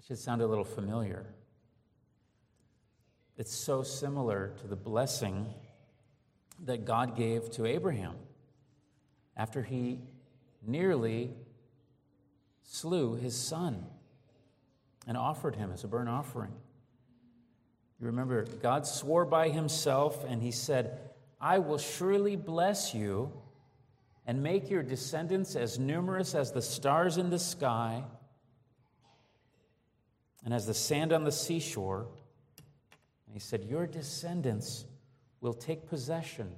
Should 0.08 0.18
sound 0.18 0.42
a 0.42 0.48
little 0.48 0.66
familiar. 0.66 1.26
It's 3.38 3.54
so 3.54 3.84
similar 3.84 4.54
to 4.62 4.68
the 4.68 4.76
blessing 4.76 5.48
that 6.66 6.86
God 6.86 7.16
gave 7.16 7.50
to 7.52 7.66
Abraham 7.66 8.16
after 9.36 9.64
he 9.64 10.00
nearly 10.66 11.32
slew 12.64 13.16
his 13.16 13.36
son 13.36 13.86
and 15.08 15.18
offered 15.18 15.56
him 15.56 15.72
as 15.72 15.84
a 15.84 15.88
burnt 15.88 16.10
offering. 16.10 16.52
You 18.00 18.08
remember, 18.08 18.46
God 18.62 18.86
swore 18.86 19.26
by 19.26 19.50
himself 19.50 20.26
and 20.28 20.42
he 20.42 20.52
said, 20.52 21.00
I 21.40 21.60
will 21.60 21.78
surely 21.78 22.36
bless 22.36 22.94
you 22.94 23.32
and 24.28 24.44
make 24.44 24.70
your 24.70 24.84
descendants 24.84 25.56
as 25.56 25.80
numerous 25.80 26.36
as 26.36 26.52
the 26.52 26.62
stars 26.62 27.18
in 27.18 27.30
the 27.30 27.40
sky 27.40 28.04
and 30.44 30.54
as 30.54 30.66
the 30.66 30.74
sand 30.74 31.14
on 31.14 31.24
the 31.24 31.32
seashore. 31.32 32.08
And 33.26 33.34
he 33.34 33.40
said, 33.40 33.64
Your 33.64 33.88
descendants 33.88 34.86
will 35.42 35.54
take 35.54 35.88
possession 35.88 36.52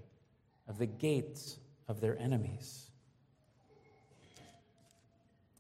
of 0.68 0.78
the 0.78 0.86
gates 0.86 1.60
of 1.88 2.02
their 2.02 2.18
enemies. 2.18 2.90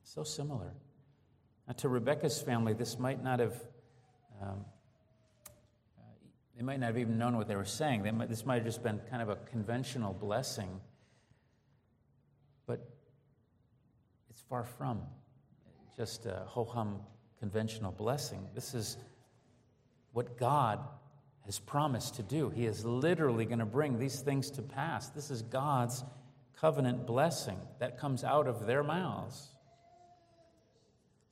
So 0.03 0.23
similar. 0.23 0.71
Now, 1.67 1.73
to 1.77 1.89
Rebecca's 1.89 2.41
family, 2.41 2.73
this 2.73 2.99
might 2.99 3.23
not 3.23 3.39
have, 3.39 3.55
um, 4.41 4.65
they 6.55 6.63
might 6.63 6.79
not 6.79 6.87
have 6.87 6.97
even 6.97 7.17
known 7.17 7.37
what 7.37 7.47
they 7.47 7.55
were 7.55 7.65
saying. 7.65 8.03
They 8.03 8.11
might, 8.11 8.29
this 8.29 8.45
might 8.45 8.55
have 8.55 8.65
just 8.65 8.83
been 8.83 8.99
kind 9.09 9.21
of 9.21 9.29
a 9.29 9.35
conventional 9.35 10.13
blessing. 10.13 10.79
But 12.65 12.87
it's 14.29 14.41
far 14.41 14.63
from 14.63 15.01
just 15.97 16.25
a 16.25 16.43
ho 16.45 16.63
hum 16.63 16.99
conventional 17.39 17.91
blessing. 17.91 18.47
This 18.53 18.73
is 18.73 18.97
what 20.13 20.37
God 20.37 20.79
has 21.45 21.59
promised 21.59 22.15
to 22.15 22.23
do. 22.23 22.49
He 22.49 22.65
is 22.65 22.85
literally 22.85 23.45
going 23.45 23.59
to 23.59 23.65
bring 23.65 23.99
these 23.99 24.19
things 24.21 24.49
to 24.51 24.61
pass. 24.61 25.09
This 25.09 25.29
is 25.29 25.41
God's 25.43 26.03
covenant 26.59 27.05
blessing 27.05 27.57
that 27.79 27.99
comes 27.99 28.23
out 28.23 28.47
of 28.47 28.65
their 28.65 28.83
mouths. 28.83 29.49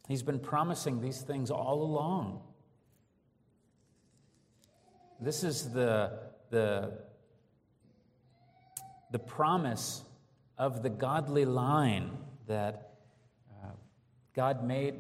He's 0.08 0.22
been 0.22 0.40
promising 0.40 1.02
these 1.02 1.22
things 1.22 1.50
all 1.50 1.82
along. 1.82 2.42
This 5.20 5.44
is 5.44 5.72
the, 5.72 6.20
the, 6.50 6.92
the 9.12 9.20
promise 9.20 10.04
of 10.58 10.84
the 10.84 10.90
godly 10.90 11.46
line 11.46 12.12
that 12.48 12.96
uh, 13.64 13.70
God 14.36 14.66
made 14.66 14.96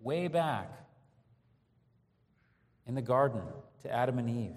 way 0.00 0.28
back 0.28 0.72
in 2.86 2.94
the 2.94 3.02
garden 3.02 3.42
to 3.82 3.92
Adam 3.92 4.18
and 4.18 4.28
Eve. 4.28 4.56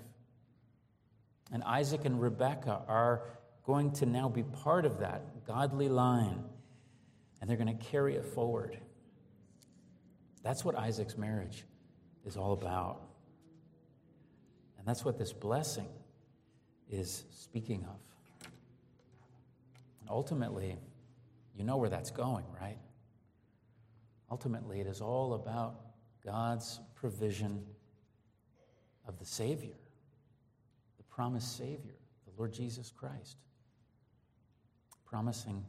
And 1.52 1.64
Isaac 1.64 2.06
and 2.06 2.20
Rebekah 2.20 2.84
are 2.88 3.24
going 3.66 3.92
to 3.94 4.06
now 4.06 4.28
be 4.28 4.44
part 4.44 4.86
of 4.86 5.00
that 5.00 5.46
godly 5.46 5.90
line, 5.90 6.44
and 7.40 7.50
they're 7.50 7.58
going 7.58 7.78
to 7.78 7.86
carry 7.86 8.16
it 8.16 8.26
forward. 8.26 8.78
That's 10.42 10.66
what 10.66 10.78
Isaac's 10.78 11.18
marriage 11.18 11.64
is 12.26 12.38
all 12.38 12.54
about. 12.54 13.02
And 14.78 14.88
that's 14.88 15.06
what 15.06 15.18
this 15.18 15.32
blessing 15.32 15.88
is 16.90 17.24
speaking 17.32 17.86
of. 17.86 18.50
Ultimately, 20.10 20.76
you 21.56 21.64
know 21.64 21.78
where 21.78 21.90
that's 21.90 22.12
going, 22.12 22.46
right? 22.60 22.78
Ultimately, 24.34 24.82
it 24.82 24.88
is 24.88 25.00
all 25.00 25.36
about 25.36 25.76
God's 26.26 26.80
provision 26.96 27.64
of 29.08 29.20
the 29.20 29.26
Savior, 29.26 29.76
the 30.98 31.04
promised 31.04 31.56
Savior, 31.56 31.94
the 32.26 32.32
Lord 32.36 32.52
Jesus 32.52 32.92
Christ, 32.98 33.38
promising 35.06 35.64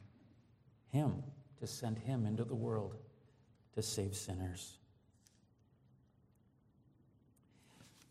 Him 0.88 1.22
to 1.60 1.66
send 1.66 1.98
Him 1.98 2.24
into 2.24 2.42
the 2.42 2.54
world 2.54 2.96
to 3.74 3.82
save 3.82 4.16
sinners. 4.16 4.78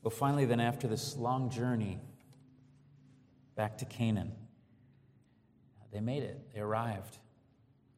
Well, 0.04 0.12
finally, 0.12 0.46
then, 0.46 0.60
after 0.60 0.88
this 0.88 1.18
long 1.18 1.50
journey 1.50 1.98
back 3.56 3.80
to 3.80 3.86
Canaan, 3.86 4.34
they 5.92 6.00
made 6.00 6.22
it. 6.22 6.54
They 6.54 6.60
arrived. 6.60 7.18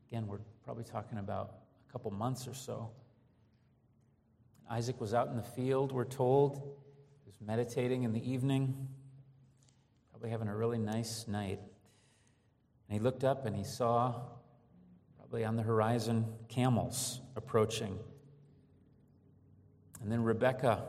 Again, 0.07 0.25
we're 0.25 0.39
probably 0.63 0.85
talking 0.85 1.17
about 1.17 1.64
couple 1.95 2.11
months 2.11 2.45
or 2.45 2.53
so. 2.53 2.89
Isaac 4.69 4.99
was 4.99 5.13
out 5.13 5.29
in 5.29 5.37
the 5.37 5.41
field, 5.41 5.93
we're 5.93 6.03
told. 6.03 6.55
He 7.23 7.25
was 7.25 7.39
meditating 7.39 8.03
in 8.03 8.11
the 8.11 8.29
evening, 8.29 8.89
probably 10.09 10.29
having 10.29 10.49
a 10.49 10.55
really 10.57 10.77
nice 10.77 11.25
night. 11.25 11.61
And 12.89 12.99
he 12.99 12.99
looked 12.99 13.23
up 13.23 13.45
and 13.45 13.55
he 13.55 13.63
saw, 13.63 14.13
probably 15.17 15.45
on 15.45 15.55
the 15.55 15.63
horizon, 15.63 16.25
camels 16.49 17.21
approaching. 17.37 17.97
And 20.01 20.11
then 20.11 20.21
Rebecca, 20.21 20.83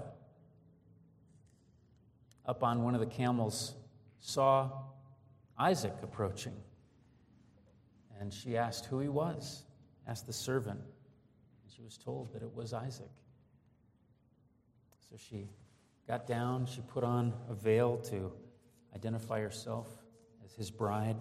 up 2.45 2.65
on 2.65 2.83
one 2.83 2.95
of 2.95 3.01
the 3.01 3.07
camels, 3.07 3.77
saw 4.19 4.73
Isaac 5.57 5.95
approaching. 6.03 6.57
And 8.19 8.35
she 8.35 8.57
asked 8.57 8.87
who 8.87 8.99
he 8.99 9.09
was, 9.09 9.63
asked 10.09 10.27
the 10.27 10.33
servant. 10.33 10.81
She 11.77 11.83
was 11.83 11.99
told 11.99 12.33
that 12.33 12.43
it 12.43 12.55
was 12.55 12.73
Isaac. 12.73 13.11
So 15.11 15.17
she 15.19 15.51
got 16.09 16.27
down, 16.27 16.65
she 16.65 16.81
put 16.81 17.05
on 17.05 17.35
a 17.51 17.55
veil 17.55 17.99
to 18.09 18.33
identify 18.95 19.41
herself 19.41 19.87
as 20.43 20.55
his 20.55 20.71
bride. 20.71 21.17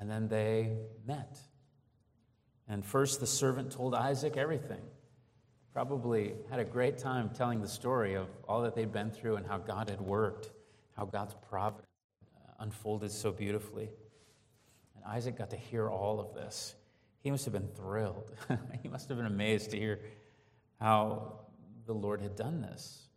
And 0.00 0.10
then 0.10 0.28
they 0.28 0.78
met. 1.06 1.38
And 2.66 2.82
first, 2.84 3.20
the 3.20 3.26
servant 3.26 3.72
told 3.72 3.94
Isaac 3.94 4.38
everything. 4.38 4.80
Probably 5.74 6.32
had 6.50 6.60
a 6.60 6.64
great 6.64 6.96
time 6.96 7.28
telling 7.30 7.60
the 7.60 7.68
story 7.68 8.14
of 8.14 8.28
all 8.48 8.62
that 8.62 8.74
they'd 8.74 8.92
been 8.92 9.10
through 9.10 9.36
and 9.36 9.46
how 9.46 9.58
God 9.58 9.90
had 9.90 10.00
worked, 10.00 10.50
how 10.96 11.04
God's 11.04 11.34
providence 11.50 11.86
uh, 12.36 12.52
unfolded 12.60 13.10
so 13.10 13.30
beautifully. 13.32 13.90
And 14.98 15.12
Isaac 15.12 15.38
got 15.38 15.50
to 15.50 15.56
hear 15.56 15.88
all 15.88 16.20
of 16.20 16.34
this. 16.34 16.74
He 17.20 17.30
must 17.30 17.44
have 17.44 17.52
been 17.52 17.68
thrilled. 17.68 18.32
he 18.82 18.88
must 18.88 19.08
have 19.08 19.16
been 19.16 19.26
amazed 19.26 19.70
to 19.70 19.78
hear 19.78 20.00
how 20.80 21.40
the 21.86 21.94
Lord 21.94 22.20
had 22.20 22.36
done 22.36 22.60
this. 22.60 23.08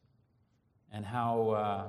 And 0.92 1.06
how, 1.06 1.50
uh, 1.50 1.88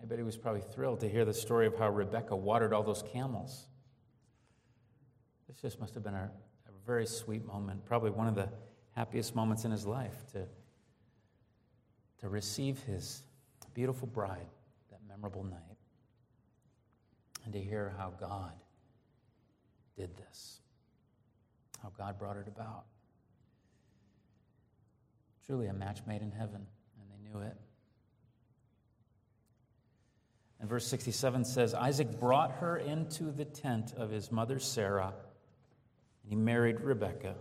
I 0.00 0.04
bet 0.06 0.18
he 0.18 0.24
was 0.24 0.36
probably 0.36 0.62
thrilled 0.62 1.00
to 1.00 1.08
hear 1.08 1.24
the 1.24 1.34
story 1.34 1.66
of 1.66 1.78
how 1.78 1.90
Rebecca 1.90 2.34
watered 2.34 2.72
all 2.72 2.82
those 2.82 3.02
camels. 3.12 3.66
This 5.46 5.56
just 5.56 5.80
must 5.80 5.94
have 5.94 6.02
been 6.02 6.14
a, 6.14 6.30
a 6.66 6.86
very 6.86 7.06
sweet 7.06 7.46
moment, 7.46 7.84
probably 7.84 8.10
one 8.10 8.26
of 8.26 8.34
the 8.34 8.48
happiest 8.94 9.34
moments 9.34 9.64
in 9.64 9.70
his 9.70 9.86
life 9.86 10.26
to, 10.32 10.46
to 12.20 12.28
receive 12.28 12.82
his 12.84 13.22
beautiful 13.76 14.08
bride 14.08 14.46
that 14.90 15.00
memorable 15.06 15.44
night 15.44 15.60
and 17.44 17.52
to 17.52 17.60
hear 17.60 17.94
how 17.98 18.10
God 18.18 18.52
did 19.96 20.16
this, 20.16 20.60
how 21.82 21.90
God 21.96 22.18
brought 22.18 22.36
it 22.36 22.48
about. 22.48 22.84
Truly 25.46 25.66
a 25.66 25.72
match 25.72 26.00
made 26.06 26.22
in 26.22 26.32
heaven, 26.32 26.66
and 27.00 27.10
they 27.10 27.28
knew 27.28 27.40
it. 27.40 27.56
And 30.60 30.68
verse 30.68 30.86
67 30.86 31.44
says 31.44 31.74
Isaac 31.74 32.18
brought 32.18 32.52
her 32.52 32.76
into 32.76 33.30
the 33.30 33.44
tent 33.44 33.92
of 33.96 34.10
his 34.10 34.32
mother 34.32 34.58
Sarah, 34.58 35.12
and 36.22 36.30
he 36.30 36.36
married 36.36 36.80
Rebekah, 36.80 37.36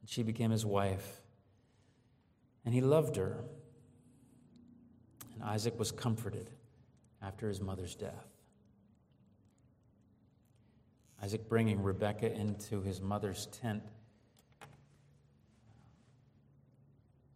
and 0.00 0.08
she 0.08 0.22
became 0.22 0.50
his 0.50 0.66
wife. 0.66 1.20
And 2.64 2.74
he 2.74 2.80
loved 2.80 3.16
her, 3.16 3.44
and 5.34 5.42
Isaac 5.42 5.78
was 5.78 5.92
comforted 5.92 6.50
after 7.22 7.48
his 7.48 7.60
mother's 7.60 7.94
death. 7.94 8.29
Isaac 11.22 11.48
bringing 11.48 11.82
Rebekah 11.82 12.32
into 12.32 12.80
his 12.80 13.00
mother's 13.00 13.46
tent. 13.46 13.82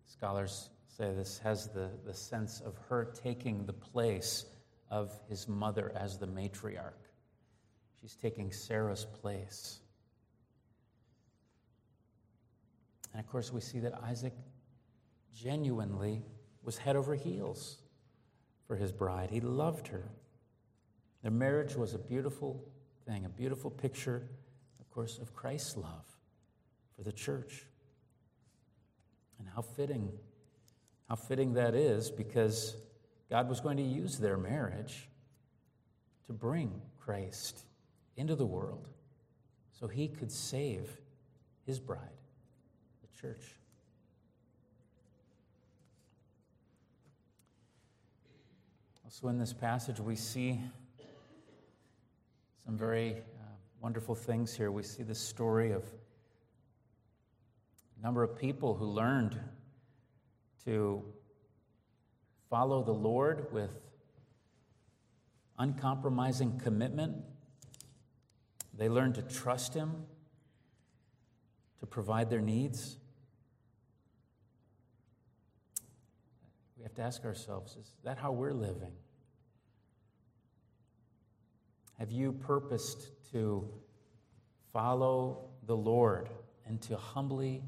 Scholars 0.07 0.70
say 0.87 1.12
this 1.14 1.38
has 1.38 1.68
the, 1.68 1.90
the 2.07 2.14
sense 2.14 2.61
of 2.61 2.79
her 2.88 3.05
taking 3.05 3.66
the 3.66 3.73
place 3.73 4.47
of 4.90 5.12
his 5.29 5.49
mother 5.49 5.92
as 5.94 6.18
the 6.18 6.27
matriarch. 6.27 6.92
She's 8.01 8.14
taking 8.14 8.53
Sarah's 8.53 9.05
place. 9.05 9.81
And 13.12 13.20
of 13.20 13.31
course, 13.31 13.53
we 13.53 13.61
see 13.61 13.81
that 13.81 13.94
Isaac 14.03 14.35
genuinely 15.35 16.23
was 16.62 16.79
head 16.79 16.97
over 16.97 17.14
heels 17.14 17.79
for 18.66 18.77
his 18.77 18.92
bride. 18.92 19.31
He 19.31 19.40
loved 19.40 19.88
her. 19.88 20.09
Their 21.23 21.31
marriage 21.31 21.75
was 21.77 21.94
a 21.94 21.99
beautiful 21.99 22.66
thing, 23.07 23.25
a 23.25 23.29
beautiful 23.29 23.71
picture, 23.71 24.23
of 24.81 24.90
course, 24.90 25.19
of 25.19 25.35
Christ's 25.35 25.77
love 25.77 26.05
for 26.97 27.03
the 27.03 27.12
church. 27.12 27.64
And 29.38 29.49
how 29.55 29.62
fitting, 29.62 30.11
how 31.09 31.17
fitting 31.17 31.55
that 31.55 31.75
is 31.75 32.11
because 32.11 32.77
God 33.31 33.49
was 33.49 33.61
going 33.61 33.77
to 33.77 33.83
use 33.83 34.19
their 34.19 34.37
marriage 34.37 35.09
to 36.27 36.33
bring 36.33 36.81
Christ 36.99 37.64
into 38.17 38.35
the 38.35 38.47
world 38.47 38.88
so 39.79 39.88
he 39.88 40.09
could 40.09 40.31
save 40.31 40.88
his 41.67 41.79
bride, 41.79 42.01
the 43.03 43.21
church. 43.21 43.57
Also, 49.05 49.29
in 49.29 49.38
this 49.38 49.53
passage, 49.53 50.01
we 50.01 50.17
see 50.17 50.61
some 52.64 52.79
very 52.79 53.12
uh, 53.12 53.44
wonderful 53.81 54.14
things 54.14 54.55
here. 54.55 54.70
We 54.70 54.83
see 54.83 55.03
the 55.03 55.14
story 55.14 55.72
of 55.72 55.85
a 57.98 58.03
number 58.03 58.22
of 58.22 58.38
people 58.38 58.74
who 58.74 58.87
learned 58.87 59.38
to 60.64 61.05
follow 62.48 62.83
the 62.83 62.92
Lord 62.92 63.53
with 63.53 63.70
uncompromising 65.59 66.59
commitment. 66.59 67.16
They 68.77 68.88
learned 68.88 69.16
to 69.16 69.22
trust 69.22 69.74
Him 69.74 70.07
to 71.81 71.87
provide 71.87 72.31
their 72.31 72.40
needs. 72.40 72.96
We 76.79 76.83
have 76.85 76.94
to 76.94 77.03
ask 77.03 77.24
ourselves 77.24 77.77
is 77.77 77.92
that 78.05 78.16
how 78.16 78.33
we're 78.33 78.55
living? 78.55 78.92
Have 81.99 82.11
you 82.11 82.33
purposed 82.33 83.09
to 83.33 83.69
follow 84.73 85.49
the 85.67 85.77
Lord 85.77 86.29
and 86.67 86.81
to 86.83 86.97
humbly 86.97 87.63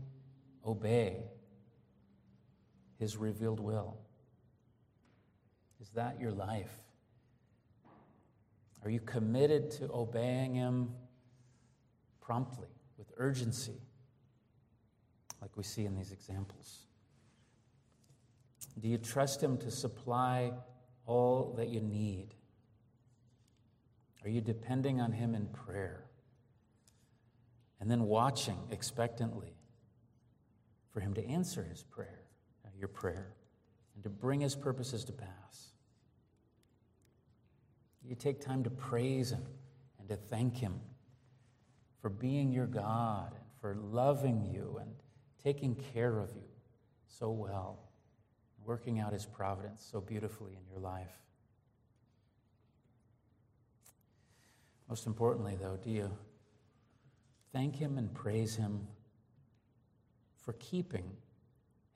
obey 0.66 1.18
His 2.98 3.16
revealed 3.16 3.60
will? 3.60 3.96
Is 5.80 5.88
that 5.90 6.20
your 6.20 6.32
life? 6.32 6.72
Are 8.82 8.90
you 8.90 9.00
committed 9.00 9.70
to 9.72 9.90
obeying 9.92 10.54
Him 10.54 10.90
promptly, 12.20 12.68
with 12.98 13.12
urgency, 13.16 13.80
like 15.40 15.56
we 15.56 15.62
see 15.62 15.84
in 15.84 15.94
these 15.94 16.12
examples? 16.12 16.86
Do 18.80 18.88
you 18.88 18.98
trust 18.98 19.42
Him 19.42 19.56
to 19.58 19.70
supply 19.70 20.52
all 21.06 21.54
that 21.56 21.68
you 21.68 21.80
need? 21.80 22.35
Are 24.26 24.28
you 24.28 24.40
depending 24.40 25.00
on 25.00 25.12
Him 25.12 25.36
in 25.36 25.46
prayer? 25.46 26.02
And 27.80 27.88
then 27.88 28.02
watching 28.02 28.58
expectantly 28.72 29.54
for 30.92 30.98
Him 30.98 31.14
to 31.14 31.24
answer 31.24 31.62
His 31.62 31.84
prayer, 31.84 32.24
uh, 32.64 32.70
your 32.76 32.88
prayer, 32.88 33.34
and 33.94 34.02
to 34.02 34.10
bring 34.10 34.40
His 34.40 34.56
purposes 34.56 35.04
to 35.04 35.12
pass. 35.12 35.68
You 38.02 38.16
take 38.16 38.40
time 38.40 38.64
to 38.64 38.70
praise 38.70 39.30
Him 39.30 39.44
and 40.00 40.08
to 40.08 40.16
thank 40.16 40.56
Him 40.56 40.80
for 42.02 42.10
being 42.10 42.50
your 42.50 42.66
God 42.66 43.30
and 43.32 43.44
for 43.60 43.76
loving 43.76 44.44
you 44.44 44.78
and 44.80 44.90
taking 45.40 45.76
care 45.94 46.18
of 46.18 46.30
you 46.34 46.48
so 47.06 47.30
well, 47.30 47.78
working 48.64 48.98
out 48.98 49.12
His 49.12 49.24
providence 49.24 49.86
so 49.88 50.00
beautifully 50.00 50.54
in 50.54 50.66
your 50.68 50.80
life. 50.80 51.14
Most 54.88 55.06
importantly, 55.06 55.56
though, 55.60 55.78
do 55.82 55.90
you 55.90 56.10
thank 57.52 57.76
Him 57.76 57.98
and 57.98 58.12
praise 58.12 58.54
Him 58.54 58.86
for 60.44 60.52
keeping 60.54 61.10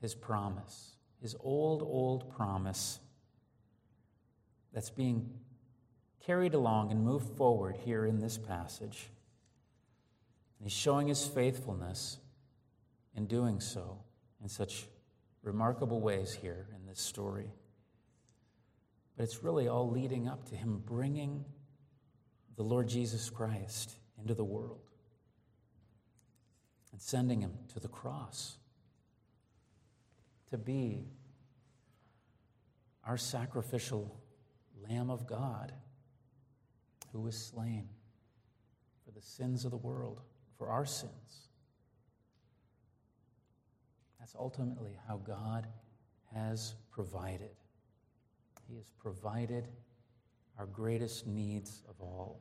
His 0.00 0.14
promise, 0.14 0.96
His 1.22 1.36
old, 1.40 1.82
old 1.82 2.34
promise 2.34 2.98
that's 4.72 4.90
being 4.90 5.30
carried 6.24 6.54
along 6.54 6.90
and 6.90 7.04
moved 7.04 7.36
forward 7.36 7.76
here 7.76 8.06
in 8.06 8.18
this 8.18 8.36
passage? 8.36 9.08
And 10.58 10.68
He's 10.68 10.76
showing 10.76 11.06
His 11.06 11.24
faithfulness 11.24 12.18
in 13.16 13.26
doing 13.26 13.60
so 13.60 13.98
in 14.42 14.48
such 14.48 14.86
remarkable 15.42 16.00
ways 16.00 16.32
here 16.32 16.66
in 16.74 16.86
this 16.86 17.00
story. 17.00 17.50
But 19.16 19.24
it's 19.24 19.44
really 19.44 19.68
all 19.68 19.88
leading 19.88 20.26
up 20.28 20.48
to 20.48 20.56
Him 20.56 20.82
bringing 20.84 21.44
the 22.56 22.62
Lord 22.62 22.88
Jesus 22.88 23.30
Christ 23.30 23.96
into 24.18 24.34
the 24.34 24.44
world 24.44 24.80
and 26.92 27.00
sending 27.00 27.40
him 27.40 27.52
to 27.72 27.80
the 27.80 27.88
cross 27.88 28.56
to 30.50 30.58
be 30.58 31.06
our 33.04 33.16
sacrificial 33.16 34.20
Lamb 34.88 35.10
of 35.10 35.26
God 35.26 35.72
who 37.12 37.20
was 37.20 37.36
slain 37.36 37.88
for 39.04 39.12
the 39.12 39.22
sins 39.22 39.64
of 39.64 39.70
the 39.70 39.76
world, 39.76 40.20
for 40.58 40.68
our 40.68 40.84
sins. 40.84 41.48
That's 44.18 44.34
ultimately 44.38 44.98
how 45.08 45.16
God 45.16 45.66
has 46.34 46.74
provided. 46.90 47.50
He 48.68 48.76
has 48.76 48.90
provided 48.98 49.66
our 50.60 50.66
greatest 50.66 51.26
needs 51.26 51.80
of 51.88 51.94
all 52.02 52.38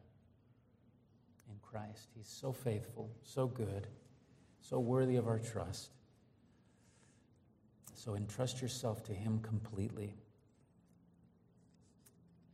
in 1.50 1.56
Christ. 1.62 2.10
He's 2.18 2.28
so 2.28 2.52
faithful, 2.52 3.10
so 3.24 3.48
good, 3.48 3.88
so 4.60 4.78
worthy 4.78 5.16
of 5.16 5.26
our 5.26 5.40
trust. 5.40 5.92
So 7.94 8.16
entrust 8.16 8.62
yourself 8.62 9.06
to 9.06 9.14
Him 9.14 9.40
completely 9.40 10.18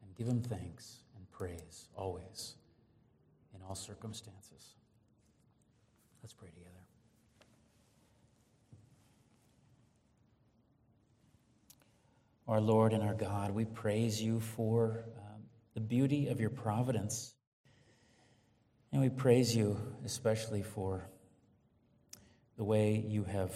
and 0.04 0.16
give 0.16 0.28
Him 0.28 0.40
thanks 0.40 0.98
and 1.18 1.28
praise 1.32 1.88
always 1.96 2.54
in 3.56 3.62
all 3.68 3.74
circumstances. 3.74 4.76
Let's 6.22 6.34
pray 6.34 6.50
together. 6.50 6.70
Our 12.48 12.62
Lord 12.62 12.94
and 12.94 13.02
our 13.02 13.16
God, 13.16 13.50
we 13.50 13.66
praise 13.66 14.22
you 14.22 14.40
for 14.40 15.06
um, 15.18 15.25
the 15.76 15.82
beauty 15.82 16.30
of 16.30 16.40
your 16.40 16.50
providence. 16.50 17.36
And 18.92 19.02
we 19.02 19.10
praise 19.10 19.56
you 19.56 19.78
especially 20.06 20.64
for 20.64 21.08
the 22.58 22.64
way 22.64 23.04
you 23.06 23.26
have 23.26 23.52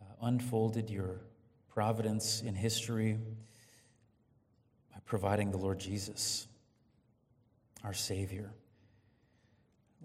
uh, 0.00 0.26
unfolded 0.26 0.90
your 0.90 1.22
providence 1.70 2.42
in 2.42 2.54
history 2.54 3.18
by 4.92 4.98
providing 5.06 5.50
the 5.50 5.56
Lord 5.56 5.80
Jesus, 5.80 6.46
our 7.82 7.94
Savior. 7.94 8.52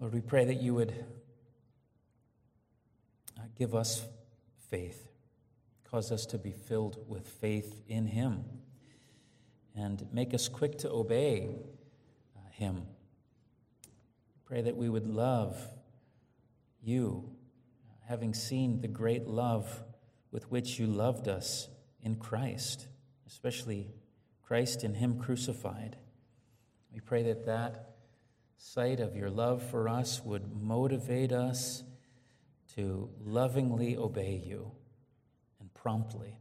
Lord, 0.00 0.14
we 0.14 0.22
pray 0.22 0.46
that 0.46 0.62
you 0.62 0.74
would 0.74 0.94
uh, 3.38 3.42
give 3.58 3.74
us 3.74 4.02
faith, 4.70 5.08
cause 5.90 6.10
us 6.10 6.24
to 6.26 6.38
be 6.38 6.52
filled 6.52 6.98
with 7.06 7.28
faith 7.28 7.82
in 7.86 8.06
Him, 8.06 8.44
and 9.76 10.06
make 10.12 10.34
us 10.34 10.48
quick 10.48 10.78
to 10.78 10.90
obey 10.90 11.48
uh, 12.36 12.40
Him 12.52 12.86
Pray 14.50 14.62
that 14.62 14.76
we 14.76 14.88
would 14.88 15.06
love 15.06 15.56
you, 16.82 17.30
having 18.08 18.34
seen 18.34 18.80
the 18.80 18.88
great 18.88 19.28
love 19.28 19.84
with 20.32 20.50
which 20.50 20.76
you 20.76 20.88
loved 20.88 21.28
us 21.28 21.68
in 22.02 22.16
Christ, 22.16 22.88
especially 23.28 23.92
Christ 24.42 24.82
in 24.82 24.94
Him 24.94 25.20
crucified. 25.20 25.94
We 26.92 26.98
pray 26.98 27.22
that 27.22 27.46
that 27.46 27.92
sight 28.56 28.98
of 28.98 29.14
your 29.14 29.30
love 29.30 29.62
for 29.70 29.88
us 29.88 30.20
would 30.24 30.60
motivate 30.60 31.30
us 31.30 31.84
to 32.74 33.08
lovingly 33.24 33.96
obey 33.96 34.42
you 34.44 34.72
and 35.60 35.72
promptly. 35.74 36.39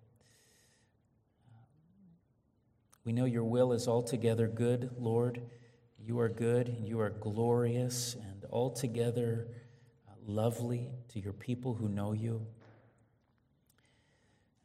We 3.10 3.14
know 3.14 3.26
your 3.26 3.44
will 3.44 3.74
is 3.74 3.88
altogether 3.88 4.48
good, 4.48 4.92
Lord. 5.00 5.42
You 5.98 6.20
are 6.20 6.30
good, 6.30 6.68
and 6.68 6.88
you 6.88 7.00
are 7.00 7.10
glorious, 7.10 8.14
and 8.14 8.46
altogether 8.52 9.48
uh, 10.08 10.12
lovely 10.28 10.92
to 11.08 11.20
your 11.20 11.34
people 11.34 11.74
who 11.74 11.90
know 11.90 12.14
you. 12.14 12.46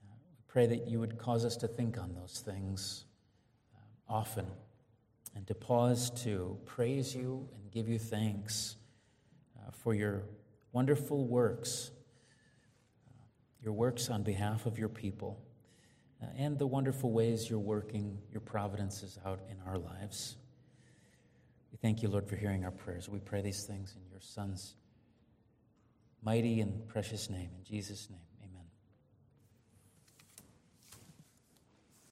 Uh, 0.03 0.13
we 0.31 0.43
pray 0.47 0.67
that 0.67 0.87
you 0.87 1.01
would 1.01 1.17
cause 1.17 1.47
us 1.47 1.57
to 1.57 1.67
think 1.67 1.97
on 1.97 2.13
those 2.13 2.43
things 2.45 3.07
uh, 3.75 4.13
often 4.13 4.45
and 5.35 5.47
to 5.47 5.55
pause 5.55 6.11
to 6.25 6.59
praise 6.67 7.15
you 7.15 7.49
and 7.55 7.71
give 7.73 7.89
you 7.89 7.99
thanks 7.99 8.77
for 9.73 9.95
your 9.95 10.23
wonderful 10.71 11.27
works, 11.27 11.93
your 13.63 13.73
works 13.73 14.11
on 14.11 14.23
behalf 14.23 14.67
of 14.67 14.79
your 14.79 14.91
people, 14.91 15.41
Uh, 16.25 16.29
and 16.37 16.59
the 16.59 16.67
wonderful 16.67 17.11
ways 17.11 17.49
you're 17.51 17.59
working 17.59 18.19
your 18.31 18.41
providences 18.41 19.19
out 19.27 19.41
in 19.51 19.57
our 19.67 19.79
lives. 19.79 20.37
We 21.73 21.79
thank 21.79 22.03
you, 22.03 22.09
Lord, 22.09 22.29
for 22.29 22.37
hearing 22.37 22.65
our 22.65 22.71
prayers. 22.71 23.09
We 23.09 23.19
pray 23.19 23.43
these 23.43 23.65
things 23.65 23.95
in 23.97 24.11
your 24.11 24.21
Son's 24.21 24.75
mighty 26.23 26.61
and 26.61 26.87
precious 26.89 27.29
name. 27.29 27.51
In 27.59 27.65
Jesus' 27.65 28.09
name. 28.11 28.21